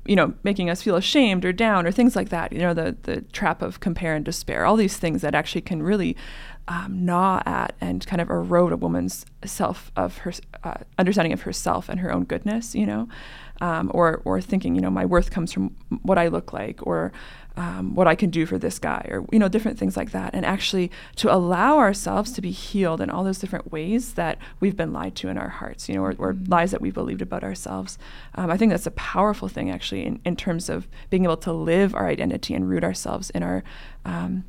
you 0.06 0.16
know, 0.16 0.32
making 0.42 0.70
us 0.70 0.82
feel 0.82 0.96
ashamed 0.96 1.44
or 1.44 1.52
down 1.52 1.86
or 1.86 1.92
things 1.92 2.16
like 2.16 2.30
that, 2.30 2.52
you 2.52 2.58
know, 2.58 2.74
the, 2.74 2.96
the 3.02 3.20
trap 3.32 3.62
of 3.62 3.80
compare 3.80 4.14
and 4.14 4.24
despair, 4.24 4.64
all 4.64 4.76
these 4.76 4.96
things 4.96 5.22
that 5.22 5.34
actually 5.34 5.60
can 5.60 5.82
really 5.82 6.16
um, 6.68 7.04
gnaw 7.04 7.42
at 7.46 7.74
and 7.80 8.06
kind 8.06 8.20
of 8.20 8.30
erode 8.30 8.72
a 8.72 8.76
woman's 8.76 9.26
self 9.44 9.90
of 9.96 10.18
her 10.18 10.32
uh, 10.62 10.74
understanding 10.98 11.32
of 11.32 11.42
herself 11.42 11.88
and 11.88 12.00
her 12.00 12.12
own 12.12 12.24
goodness, 12.24 12.74
you 12.74 12.86
know, 12.86 13.08
um, 13.60 13.90
or 13.92 14.22
or 14.24 14.40
thinking, 14.40 14.74
you 14.74 14.80
know, 14.80 14.90
my 14.90 15.04
worth 15.04 15.30
comes 15.30 15.52
from 15.52 15.74
what 16.02 16.16
I 16.16 16.28
look 16.28 16.52
like, 16.52 16.86
or 16.86 17.12
um, 17.60 17.94
what 17.94 18.08
I 18.08 18.14
can 18.14 18.30
do 18.30 18.46
for 18.46 18.56
this 18.56 18.78
guy, 18.78 19.06
or 19.10 19.26
you 19.30 19.38
know, 19.38 19.46
different 19.46 19.78
things 19.78 19.94
like 19.94 20.12
that, 20.12 20.34
and 20.34 20.46
actually 20.46 20.90
to 21.16 21.30
allow 21.30 21.76
ourselves 21.76 22.32
to 22.32 22.40
be 22.40 22.52
healed 22.52 23.02
in 23.02 23.10
all 23.10 23.22
those 23.22 23.38
different 23.38 23.70
ways 23.70 24.14
that 24.14 24.38
we've 24.60 24.78
been 24.78 24.94
lied 24.94 25.14
to 25.16 25.28
in 25.28 25.36
our 25.36 25.50
hearts, 25.50 25.86
you 25.86 25.94
know, 25.94 26.02
or, 26.02 26.14
or 26.16 26.32
mm-hmm. 26.32 26.50
lies 26.50 26.70
that 26.70 26.80
we 26.80 26.90
believed 26.90 27.20
about 27.20 27.44
ourselves. 27.44 27.98
Um, 28.34 28.50
I 28.50 28.56
think 28.56 28.70
that's 28.70 28.86
a 28.86 28.92
powerful 28.92 29.46
thing, 29.46 29.70
actually, 29.70 30.06
in, 30.06 30.20
in 30.24 30.36
terms 30.36 30.70
of 30.70 30.88
being 31.10 31.24
able 31.24 31.36
to 31.36 31.52
live 31.52 31.94
our 31.94 32.08
identity 32.08 32.54
and 32.54 32.66
root 32.66 32.82
ourselves 32.82 33.28
in 33.28 33.42
our 33.42 33.62
um, 34.06 34.44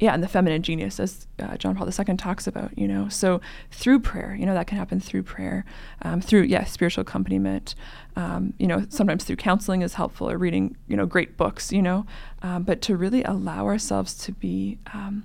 yeah, 0.00 0.14
and 0.14 0.22
the 0.22 0.28
feminine 0.28 0.62
genius, 0.62 1.00
as 1.00 1.26
uh, 1.40 1.56
John 1.56 1.74
Paul 1.74 1.88
II 1.88 2.16
talks 2.16 2.46
about, 2.46 2.76
you 2.78 2.86
know. 2.86 3.08
So 3.08 3.40
through 3.72 3.98
prayer, 4.00 4.36
you 4.38 4.46
know, 4.46 4.54
that 4.54 4.68
can 4.68 4.78
happen 4.78 5.00
through 5.00 5.24
prayer, 5.24 5.64
um, 6.02 6.20
through 6.20 6.42
yeah, 6.42 6.64
spiritual 6.64 7.02
accompaniment. 7.02 7.74
Um, 8.14 8.54
you 8.58 8.68
know, 8.68 8.86
sometimes 8.90 9.24
through 9.24 9.36
counseling 9.36 9.82
is 9.82 9.94
helpful, 9.94 10.30
or 10.30 10.38
reading, 10.38 10.76
you 10.86 10.96
know, 10.96 11.04
great 11.04 11.36
books, 11.36 11.72
you 11.72 11.82
know. 11.82 12.06
Um, 12.42 12.62
but 12.62 12.80
to 12.82 12.96
really 12.96 13.24
allow 13.24 13.66
ourselves 13.66 14.14
to 14.18 14.32
be, 14.32 14.78
um, 14.94 15.24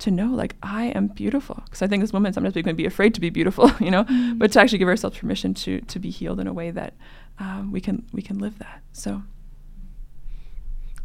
to 0.00 0.10
know, 0.10 0.26
like, 0.26 0.56
I 0.62 0.86
am 0.86 1.06
beautiful, 1.06 1.62
because 1.64 1.80
I 1.80 1.86
think 1.86 2.02
as 2.02 2.12
women 2.12 2.34
sometimes 2.34 2.54
we 2.54 2.62
can 2.62 2.76
be 2.76 2.84
afraid 2.84 3.14
to 3.14 3.20
be 3.20 3.30
beautiful, 3.30 3.70
you 3.80 3.90
know. 3.90 4.04
Mm-hmm. 4.04 4.36
But 4.36 4.52
to 4.52 4.60
actually 4.60 4.78
give 4.78 4.88
ourselves 4.88 5.18
permission 5.18 5.54
to 5.54 5.80
to 5.80 5.98
be 5.98 6.10
healed 6.10 6.38
in 6.38 6.46
a 6.46 6.52
way 6.52 6.70
that 6.70 6.92
um, 7.38 7.72
we 7.72 7.80
can 7.80 8.04
we 8.12 8.20
can 8.20 8.38
live 8.38 8.58
that. 8.58 8.82
So. 8.92 9.22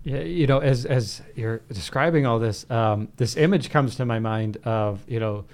Yeah, 0.04 0.22
you 0.22 0.48
know, 0.48 0.60
as 0.60 0.86
as 0.86 1.22
you're 1.36 1.60
describing 1.72 2.26
all 2.26 2.40
this, 2.40 2.70
um, 2.72 3.10
this 3.18 3.38
image 3.38 3.70
comes 3.70 3.96
to 3.98 4.06
my 4.06 4.20
mind 4.20 4.58
of 4.64 5.04
you 5.08 5.20
know, 5.20 5.46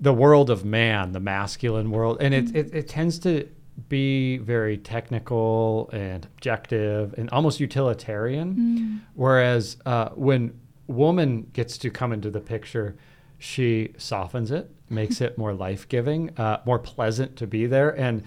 the 0.00 0.12
world 0.12 0.48
of 0.48 0.64
man, 0.64 1.12
the 1.12 1.20
masculine 1.20 1.90
world, 1.90 2.18
and 2.20 2.32
it, 2.32 2.54
it, 2.54 2.74
it 2.74 2.88
tends 2.88 3.18
to 3.20 3.48
be 3.88 4.38
very 4.38 4.78
technical 4.78 5.90
and 5.92 6.24
objective 6.24 7.14
and 7.18 7.28
almost 7.30 7.60
utilitarian. 7.60 8.54
Mm. 8.54 9.00
Whereas 9.14 9.76
uh, 9.84 10.10
when 10.10 10.58
woman 10.86 11.50
gets 11.52 11.76
to 11.78 11.90
come 11.90 12.12
into 12.12 12.30
the 12.30 12.40
picture, 12.40 12.96
she 13.38 13.92
softens 13.98 14.50
it, 14.50 14.70
makes 14.88 15.20
it 15.20 15.36
more 15.36 15.52
life 15.52 15.88
giving, 15.88 16.30
uh, 16.38 16.60
more 16.64 16.78
pleasant 16.78 17.36
to 17.36 17.46
be 17.46 17.66
there, 17.66 17.90
and 17.98 18.22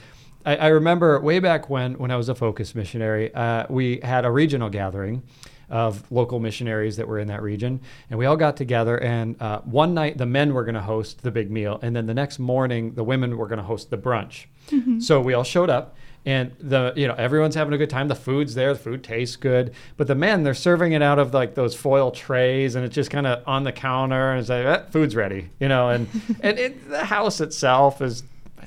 I, 0.45 0.55
I, 0.55 0.67
remember 0.67 1.19
way 1.19 1.39
back 1.39 1.69
when 1.69 1.97
when 1.97 2.11
I 2.11 2.15
was 2.15 2.29
a 2.29 2.35
focus 2.35 2.75
missionary, 2.75 3.33
uh, 3.33 3.65
we 3.69 3.99
had 4.03 4.25
a 4.25 4.31
regional 4.31 4.69
gathering 4.69 5.23
of 5.69 6.09
local 6.11 6.39
missionaries 6.39 6.97
that 6.97 7.07
were 7.07 7.19
in 7.19 7.27
that 7.27 7.41
region. 7.41 7.81
And 8.09 8.17
we 8.19 8.25
all 8.25 8.37
got 8.37 8.57
together, 8.57 8.97
and 8.97 9.41
uh, 9.41 9.61
one 9.61 9.93
night 9.93 10.17
the 10.17 10.25
men 10.25 10.53
were 10.53 10.63
going 10.63 10.75
to 10.75 10.81
host 10.81 11.21
the 11.21 11.31
big 11.31 11.51
meal, 11.51 11.79
and 11.81 11.95
then 11.95 12.05
the 12.05 12.13
next 12.13 12.39
morning 12.39 12.93
the 12.93 13.03
women 13.03 13.37
were 13.37 13.47
going 13.47 13.57
to 13.57 13.63
host 13.63 13.89
the 13.89 13.97
brunch. 13.97 14.45
Mm-hmm. 14.69 14.99
So 14.99 15.19
we 15.19 15.33
all 15.33 15.43
showed 15.43 15.69
up. 15.69 15.95
And 16.25 16.51
the 16.59 16.91
you 16.97 17.07
know 17.07 17.15
everyone's 17.15 17.55
having 17.55 17.73
a 17.73 17.77
good 17.77 17.89
time. 17.89 18.09
The 18.09 18.13
food's 18.13 18.53
there. 18.53 18.73
The 18.73 18.79
food 18.79 19.05
tastes 19.05 19.37
good. 19.37 19.73
But 19.95 20.07
the 20.07 20.15
men 20.15 20.43
they're 20.43 20.53
serving 20.53 20.91
it 20.91 21.01
out 21.01 21.17
of 21.17 21.33
like 21.33 21.55
those 21.55 21.75
foil 21.75 22.11
trays, 22.11 22.75
and 22.75 22.83
it's 22.83 22.93
just 22.93 23.09
kind 23.09 23.25
of 23.25 23.41
on 23.47 23.63
the 23.63 23.71
counter, 23.71 24.31
and 24.31 24.41
it's 24.41 24.49
like 24.49 24.65
eh, 24.65 24.83
food's 24.91 25.15
ready, 25.15 25.49
you 25.61 25.69
know. 25.69 25.89
And 25.89 26.09
and 26.41 26.59
it, 26.59 26.89
the 26.89 27.05
house 27.05 27.39
itself 27.39 28.01
is 28.01 28.23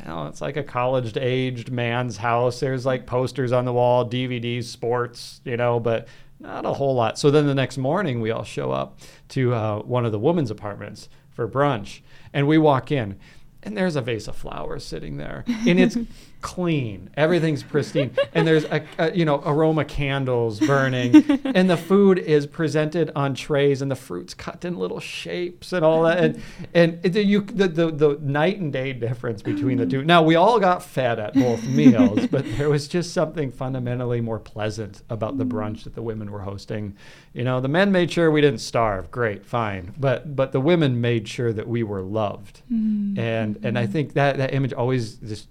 know, 0.06 0.26
it's 0.26 0.40
like 0.40 0.56
a 0.56 0.62
college 0.62 1.16
aged 1.16 1.70
man's 1.70 2.16
house. 2.16 2.60
There's 2.60 2.86
like 2.86 3.06
posters 3.06 3.52
on 3.52 3.64
the 3.64 3.72
wall, 3.72 4.08
DVDs, 4.08 4.64
sports, 4.64 5.40
you 5.44 5.56
know, 5.56 5.80
but 5.80 6.08
not 6.42 6.66
a 6.66 6.72
whole 6.72 6.94
lot. 6.94 7.18
So 7.18 7.30
then 7.30 7.46
the 7.46 7.54
next 7.54 7.78
morning, 7.78 8.20
we 8.20 8.30
all 8.30 8.44
show 8.44 8.72
up 8.72 8.98
to 9.28 9.54
uh, 9.54 9.78
one 9.80 10.04
of 10.04 10.12
the 10.12 10.18
women's 10.18 10.50
apartments 10.50 11.08
for 11.30 11.48
brunch, 11.48 12.00
and 12.32 12.46
we 12.46 12.58
walk 12.58 12.90
in, 12.90 13.18
and 13.62 13.76
there's 13.76 13.96
a 13.96 14.02
vase 14.02 14.28
of 14.28 14.36
flowers 14.36 14.84
sitting 14.84 15.16
there, 15.16 15.44
and 15.46 15.78
it's 15.78 15.96
clean. 16.42 17.08
Everything's 17.16 17.62
pristine, 17.62 18.10
and 18.34 18.46
there's 18.46 18.64
a, 18.64 18.84
a, 18.98 19.16
you 19.16 19.24
know 19.24 19.42
aroma 19.46 19.84
candles 19.84 20.60
burning, 20.60 21.14
and 21.44 21.70
the 21.70 21.76
food 21.76 22.18
is 22.18 22.46
presented 22.46 23.10
on 23.16 23.34
trays, 23.34 23.80
and 23.80 23.90
the 23.90 23.96
fruits 23.96 24.34
cut 24.34 24.64
in 24.64 24.76
little 24.76 25.00
shapes 25.00 25.72
and 25.72 25.84
all 25.84 26.02
that, 26.02 26.18
and 26.18 26.42
and 26.74 27.02
the, 27.02 27.24
you 27.24 27.40
the, 27.40 27.68
the 27.68 27.90
the 27.90 28.18
night 28.20 28.58
and 28.58 28.72
day 28.72 28.92
difference 28.92 29.40
between 29.40 29.78
the 29.78 29.86
two. 29.86 30.04
Now 30.04 30.22
we 30.22 30.34
all 30.34 30.60
got 30.60 30.82
fed 30.82 31.18
at 31.18 31.32
both 31.34 31.64
meals, 31.64 32.26
but 32.26 32.44
there 32.58 32.68
was 32.68 32.88
just 32.88 33.14
something 33.14 33.50
fundamentally 33.50 34.20
more 34.20 34.40
pleasant 34.40 35.02
about 35.08 35.38
the 35.38 35.44
brunch 35.44 35.84
that 35.84 35.94
the 35.94 36.02
women 36.02 36.30
were 36.30 36.42
hosting. 36.42 36.96
You 37.32 37.44
know, 37.44 37.60
the 37.60 37.68
men 37.68 37.92
made 37.92 38.10
sure 38.10 38.30
we 38.30 38.40
didn't 38.40 38.60
starve. 38.60 39.10
Great, 39.10 39.46
fine, 39.46 39.94
but 39.98 40.36
but 40.36 40.52
the 40.52 40.60
women 40.60 41.00
made 41.00 41.28
sure 41.28 41.52
that 41.52 41.68
we 41.68 41.82
were 41.82 42.02
loved, 42.02 42.62
mm-hmm. 42.70 43.18
and 43.18 43.58
and 43.62 43.78
I 43.78 43.86
think 43.86 44.14
that 44.14 44.36
that 44.38 44.52
image 44.52 44.72
always 44.72 45.14
just 45.14 45.48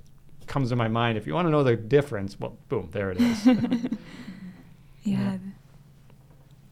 comes 0.52 0.70
to 0.70 0.76
my 0.76 0.90
mind. 0.90 1.18
If 1.18 1.26
you 1.26 1.34
want 1.34 1.48
to 1.48 1.50
know 1.50 1.64
the 1.64 1.78
difference, 1.78 2.38
well, 2.38 2.58
boom, 2.68 2.90
there 2.92 3.10
it 3.10 3.22
is. 3.22 3.46
yeah. 3.46 3.58
yeah. 5.04 5.38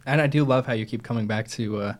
And 0.05 0.21
I 0.21 0.27
do 0.27 0.43
love 0.43 0.65
how 0.65 0.73
you 0.73 0.85
keep 0.85 1.01
coming 1.01 1.27
back 1.27 1.47
to 1.49 1.77
uh, 1.77 1.93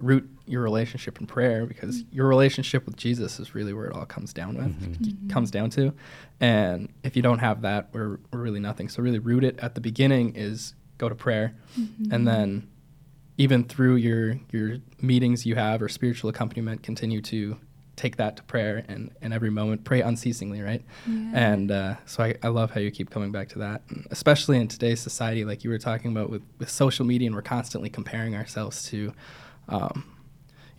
root 0.00 0.28
your 0.46 0.60
relationship 0.60 1.18
in 1.18 1.26
prayer 1.26 1.64
because 1.64 2.04
your 2.12 2.28
relationship 2.28 2.84
with 2.84 2.96
Jesus 2.96 3.40
is 3.40 3.54
really 3.54 3.72
where 3.72 3.86
it 3.86 3.94
all 3.94 4.04
comes 4.04 4.34
down 4.34 4.54
with, 4.54 4.66
mm-hmm. 4.66 4.92
Mm-hmm. 4.92 5.28
comes 5.28 5.50
down 5.50 5.70
to. 5.70 5.94
And 6.40 6.92
if 7.02 7.16
you 7.16 7.22
don't 7.22 7.38
have 7.38 7.62
that, 7.62 7.88
we're, 7.92 8.18
we're 8.30 8.40
really 8.40 8.60
nothing. 8.60 8.90
So 8.90 9.02
really 9.02 9.18
root 9.18 9.44
it 9.44 9.58
at 9.60 9.74
the 9.74 9.80
beginning 9.80 10.36
is 10.36 10.74
go 10.98 11.08
to 11.08 11.14
prayer 11.14 11.54
mm-hmm. 11.78 12.12
and 12.12 12.28
then 12.28 12.68
even 13.38 13.64
through 13.64 13.96
your 13.96 14.38
your 14.52 14.76
meetings 15.00 15.46
you 15.46 15.54
have 15.56 15.82
or 15.82 15.88
spiritual 15.88 16.28
accompaniment 16.30 16.82
continue 16.82 17.20
to 17.20 17.58
take 17.96 18.16
that 18.16 18.36
to 18.36 18.42
prayer 18.44 18.84
and, 18.88 19.10
and 19.20 19.34
every 19.34 19.50
moment 19.50 19.84
pray 19.84 20.00
unceasingly 20.00 20.60
right? 20.60 20.82
Yeah. 21.06 21.30
and 21.34 21.70
uh, 21.70 21.94
so 22.06 22.24
I, 22.24 22.34
I 22.42 22.48
love 22.48 22.70
how 22.70 22.80
you 22.80 22.90
keep 22.90 23.10
coming 23.10 23.32
back 23.32 23.48
to 23.50 23.58
that 23.60 23.82
and 23.88 24.06
especially 24.10 24.58
in 24.58 24.68
today's 24.68 25.00
society 25.00 25.44
like 25.44 25.64
you 25.64 25.70
were 25.70 25.78
talking 25.78 26.10
about 26.10 26.30
with, 26.30 26.42
with 26.58 26.70
social 26.70 27.04
media 27.04 27.26
and 27.26 27.34
we're 27.34 27.42
constantly 27.42 27.90
comparing 27.90 28.34
ourselves 28.34 28.84
to 28.90 29.12
um, 29.68 30.04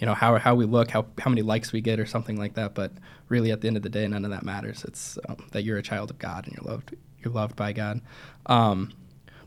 you 0.03 0.05
know 0.05 0.13
how, 0.13 0.37
how 0.37 0.53
we 0.53 0.65
look 0.65 0.91
how, 0.91 1.05
how 1.17 1.29
many 1.29 1.41
likes 1.41 1.71
we 1.71 1.79
get 1.79 1.97
or 1.97 2.05
something 2.05 2.35
like 2.35 2.55
that. 2.55 2.73
But 2.75 2.91
really 3.29 3.51
at 3.51 3.61
the 3.61 3.67
end 3.67 3.77
of 3.77 3.83
the 3.83 3.89
day 3.89 4.05
none 4.07 4.25
of 4.25 4.31
that 4.31 4.43
matters. 4.43 4.83
It's 4.83 5.17
um, 5.29 5.37
that 5.51 5.63
you're 5.63 5.77
a 5.77 5.81
child 5.81 6.09
of 6.09 6.19
god 6.19 6.45
and 6.45 6.55
you're 6.55 6.69
loved 6.69 6.95
you're 7.23 7.33
loved 7.33 7.55
by 7.55 7.71
god. 7.73 8.01
Um, 8.47 8.91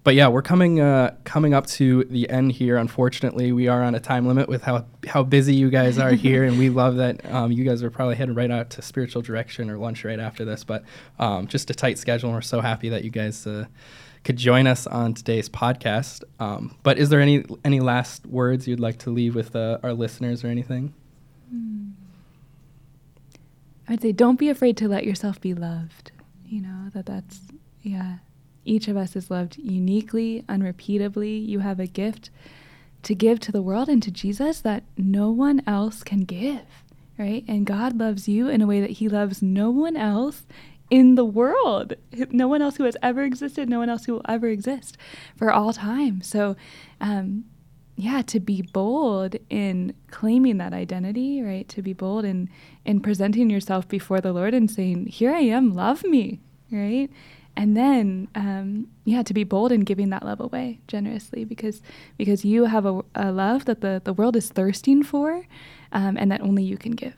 but 0.06 0.14
yeah, 0.14 0.28
we're 0.28 0.40
coming 0.40 0.78
uh, 0.78 1.16
coming 1.24 1.52
up 1.52 1.66
to 1.66 2.04
the 2.04 2.30
end 2.30 2.52
here. 2.52 2.76
Unfortunately, 2.76 3.50
we 3.50 3.66
are 3.66 3.82
on 3.82 3.96
a 3.96 3.98
time 3.98 4.24
limit 4.28 4.48
with 4.48 4.62
how 4.62 4.86
how 5.04 5.24
busy 5.24 5.52
you 5.52 5.68
guys 5.68 5.98
are 5.98 6.12
here, 6.12 6.44
and 6.44 6.60
we 6.60 6.70
love 6.70 6.94
that 6.94 7.28
um, 7.32 7.50
you 7.50 7.64
guys 7.64 7.82
are 7.82 7.90
probably 7.90 8.14
heading 8.14 8.36
right 8.36 8.52
out 8.52 8.70
to 8.70 8.82
spiritual 8.82 9.20
direction 9.20 9.68
or 9.68 9.78
lunch 9.78 10.04
right 10.04 10.20
after 10.20 10.44
this. 10.44 10.62
But 10.62 10.84
um, 11.18 11.48
just 11.48 11.70
a 11.70 11.74
tight 11.74 11.98
schedule, 11.98 12.28
and 12.28 12.36
we're 12.36 12.42
so 12.42 12.60
happy 12.60 12.88
that 12.88 13.02
you 13.02 13.10
guys. 13.10 13.48
Uh, 13.48 13.66
could 14.22 14.36
join 14.36 14.66
us 14.66 14.88
on 14.88 15.14
today's 15.14 15.48
podcast. 15.48 16.24
Um, 16.40 16.76
but 16.84 16.98
is 16.98 17.08
there 17.10 17.20
any 17.20 17.44
any 17.64 17.80
last 17.80 18.26
words 18.26 18.68
you'd 18.68 18.78
like 18.78 18.98
to 18.98 19.10
leave 19.10 19.34
with 19.34 19.56
uh, 19.56 19.78
our 19.82 19.92
listeners 19.92 20.44
or 20.44 20.46
anything? 20.46 20.94
Hmm. 21.50 21.88
I 23.88 23.92
would 23.92 24.02
say 24.02 24.12
don't 24.12 24.38
be 24.38 24.50
afraid 24.50 24.76
to 24.76 24.88
let 24.88 25.04
yourself 25.04 25.40
be 25.40 25.52
loved. 25.52 26.12
You 26.44 26.60
know, 26.60 26.90
that 26.94 27.06
that's, 27.06 27.40
yeah. 27.82 28.18
Each 28.66 28.88
of 28.88 28.96
us 28.96 29.16
is 29.16 29.30
loved 29.30 29.56
uniquely, 29.58 30.44
unrepeatably. 30.48 31.46
You 31.46 31.60
have 31.60 31.80
a 31.80 31.86
gift 31.86 32.30
to 33.02 33.14
give 33.14 33.38
to 33.40 33.52
the 33.52 33.62
world 33.62 33.88
and 33.88 34.02
to 34.02 34.10
Jesus 34.10 34.60
that 34.62 34.82
no 34.96 35.30
one 35.30 35.62
else 35.66 36.02
can 36.02 36.20
give, 36.20 36.62
right? 37.18 37.44
And 37.46 37.64
God 37.64 37.96
loves 37.96 38.28
you 38.28 38.48
in 38.48 38.60
a 38.60 38.66
way 38.66 38.80
that 38.80 38.90
He 38.90 39.08
loves 39.08 39.42
no 39.42 39.70
one 39.70 39.96
else 39.96 40.44
in 40.90 41.14
the 41.14 41.24
world. 41.24 41.94
No 42.30 42.48
one 42.48 42.62
else 42.62 42.76
who 42.76 42.84
has 42.84 42.96
ever 43.02 43.22
existed, 43.22 43.68
no 43.68 43.78
one 43.78 43.88
else 43.88 44.04
who 44.04 44.14
will 44.14 44.26
ever 44.28 44.48
exist 44.48 44.96
for 45.36 45.52
all 45.52 45.72
time. 45.72 46.22
So, 46.22 46.56
um, 47.00 47.44
yeah, 47.96 48.22
to 48.22 48.40
be 48.40 48.62
bold 48.62 49.36
in 49.48 49.94
claiming 50.10 50.58
that 50.58 50.74
identity, 50.74 51.40
right? 51.40 51.66
To 51.68 51.82
be 51.82 51.92
bold 51.92 52.24
in 52.24 52.50
in 52.84 53.00
presenting 53.00 53.48
yourself 53.50 53.88
before 53.88 54.20
the 54.20 54.32
Lord 54.32 54.52
and 54.52 54.70
saying, 54.70 55.06
"Here 55.06 55.32
I 55.34 55.40
am, 55.40 55.74
love 55.74 56.04
me," 56.04 56.40
right? 56.70 57.08
And 57.56 57.76
then, 57.76 58.28
um, 58.34 58.88
yeah, 59.04 59.22
to 59.22 59.32
be 59.32 59.44
bold 59.44 59.72
in 59.72 59.80
giving 59.80 60.10
that 60.10 60.24
love 60.24 60.40
away 60.40 60.80
generously, 60.88 61.44
because 61.44 61.80
because 62.18 62.44
you 62.44 62.64
have 62.64 62.84
a, 62.84 63.02
a 63.14 63.32
love 63.32 63.64
that 63.64 63.80
the 63.80 64.02
the 64.04 64.12
world 64.12 64.36
is 64.36 64.50
thirsting 64.50 65.02
for, 65.02 65.46
um, 65.92 66.16
and 66.18 66.30
that 66.30 66.42
only 66.42 66.62
you 66.62 66.76
can 66.76 66.92
give. 66.92 67.14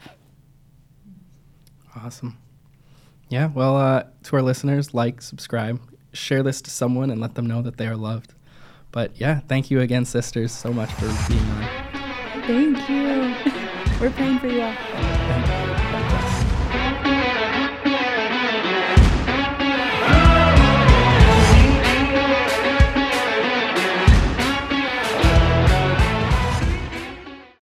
Awesome. 1.97 2.39
Yeah. 3.29 3.49
Well, 3.49 3.77
uh, 3.77 4.05
to 4.25 4.37
our 4.37 4.43
listeners, 4.43 4.95
like, 4.95 5.21
subscribe, 5.21 5.81
share 6.13 6.43
this 6.43 6.63
to 6.63 6.71
someone, 6.71 7.11
and 7.11 7.21
let 7.21 7.35
them 7.35 7.47
know 7.47 7.61
that 7.63 7.77
they 7.77 7.87
are 7.87 7.97
loved. 7.97 8.35
But 8.93 9.21
yeah, 9.21 9.41
thank 9.41 9.71
you 9.71 9.81
again, 9.81 10.05
sisters, 10.05 10.53
so 10.53 10.73
much 10.73 10.91
for 10.93 11.07
being 11.29 11.41
on. 11.51 11.89
Thank 12.47 12.89
you. 12.89 13.35
We're 14.01 14.11
praying 14.11 14.39
for 14.39 14.47
you 14.47 14.63
all. 14.63 15.78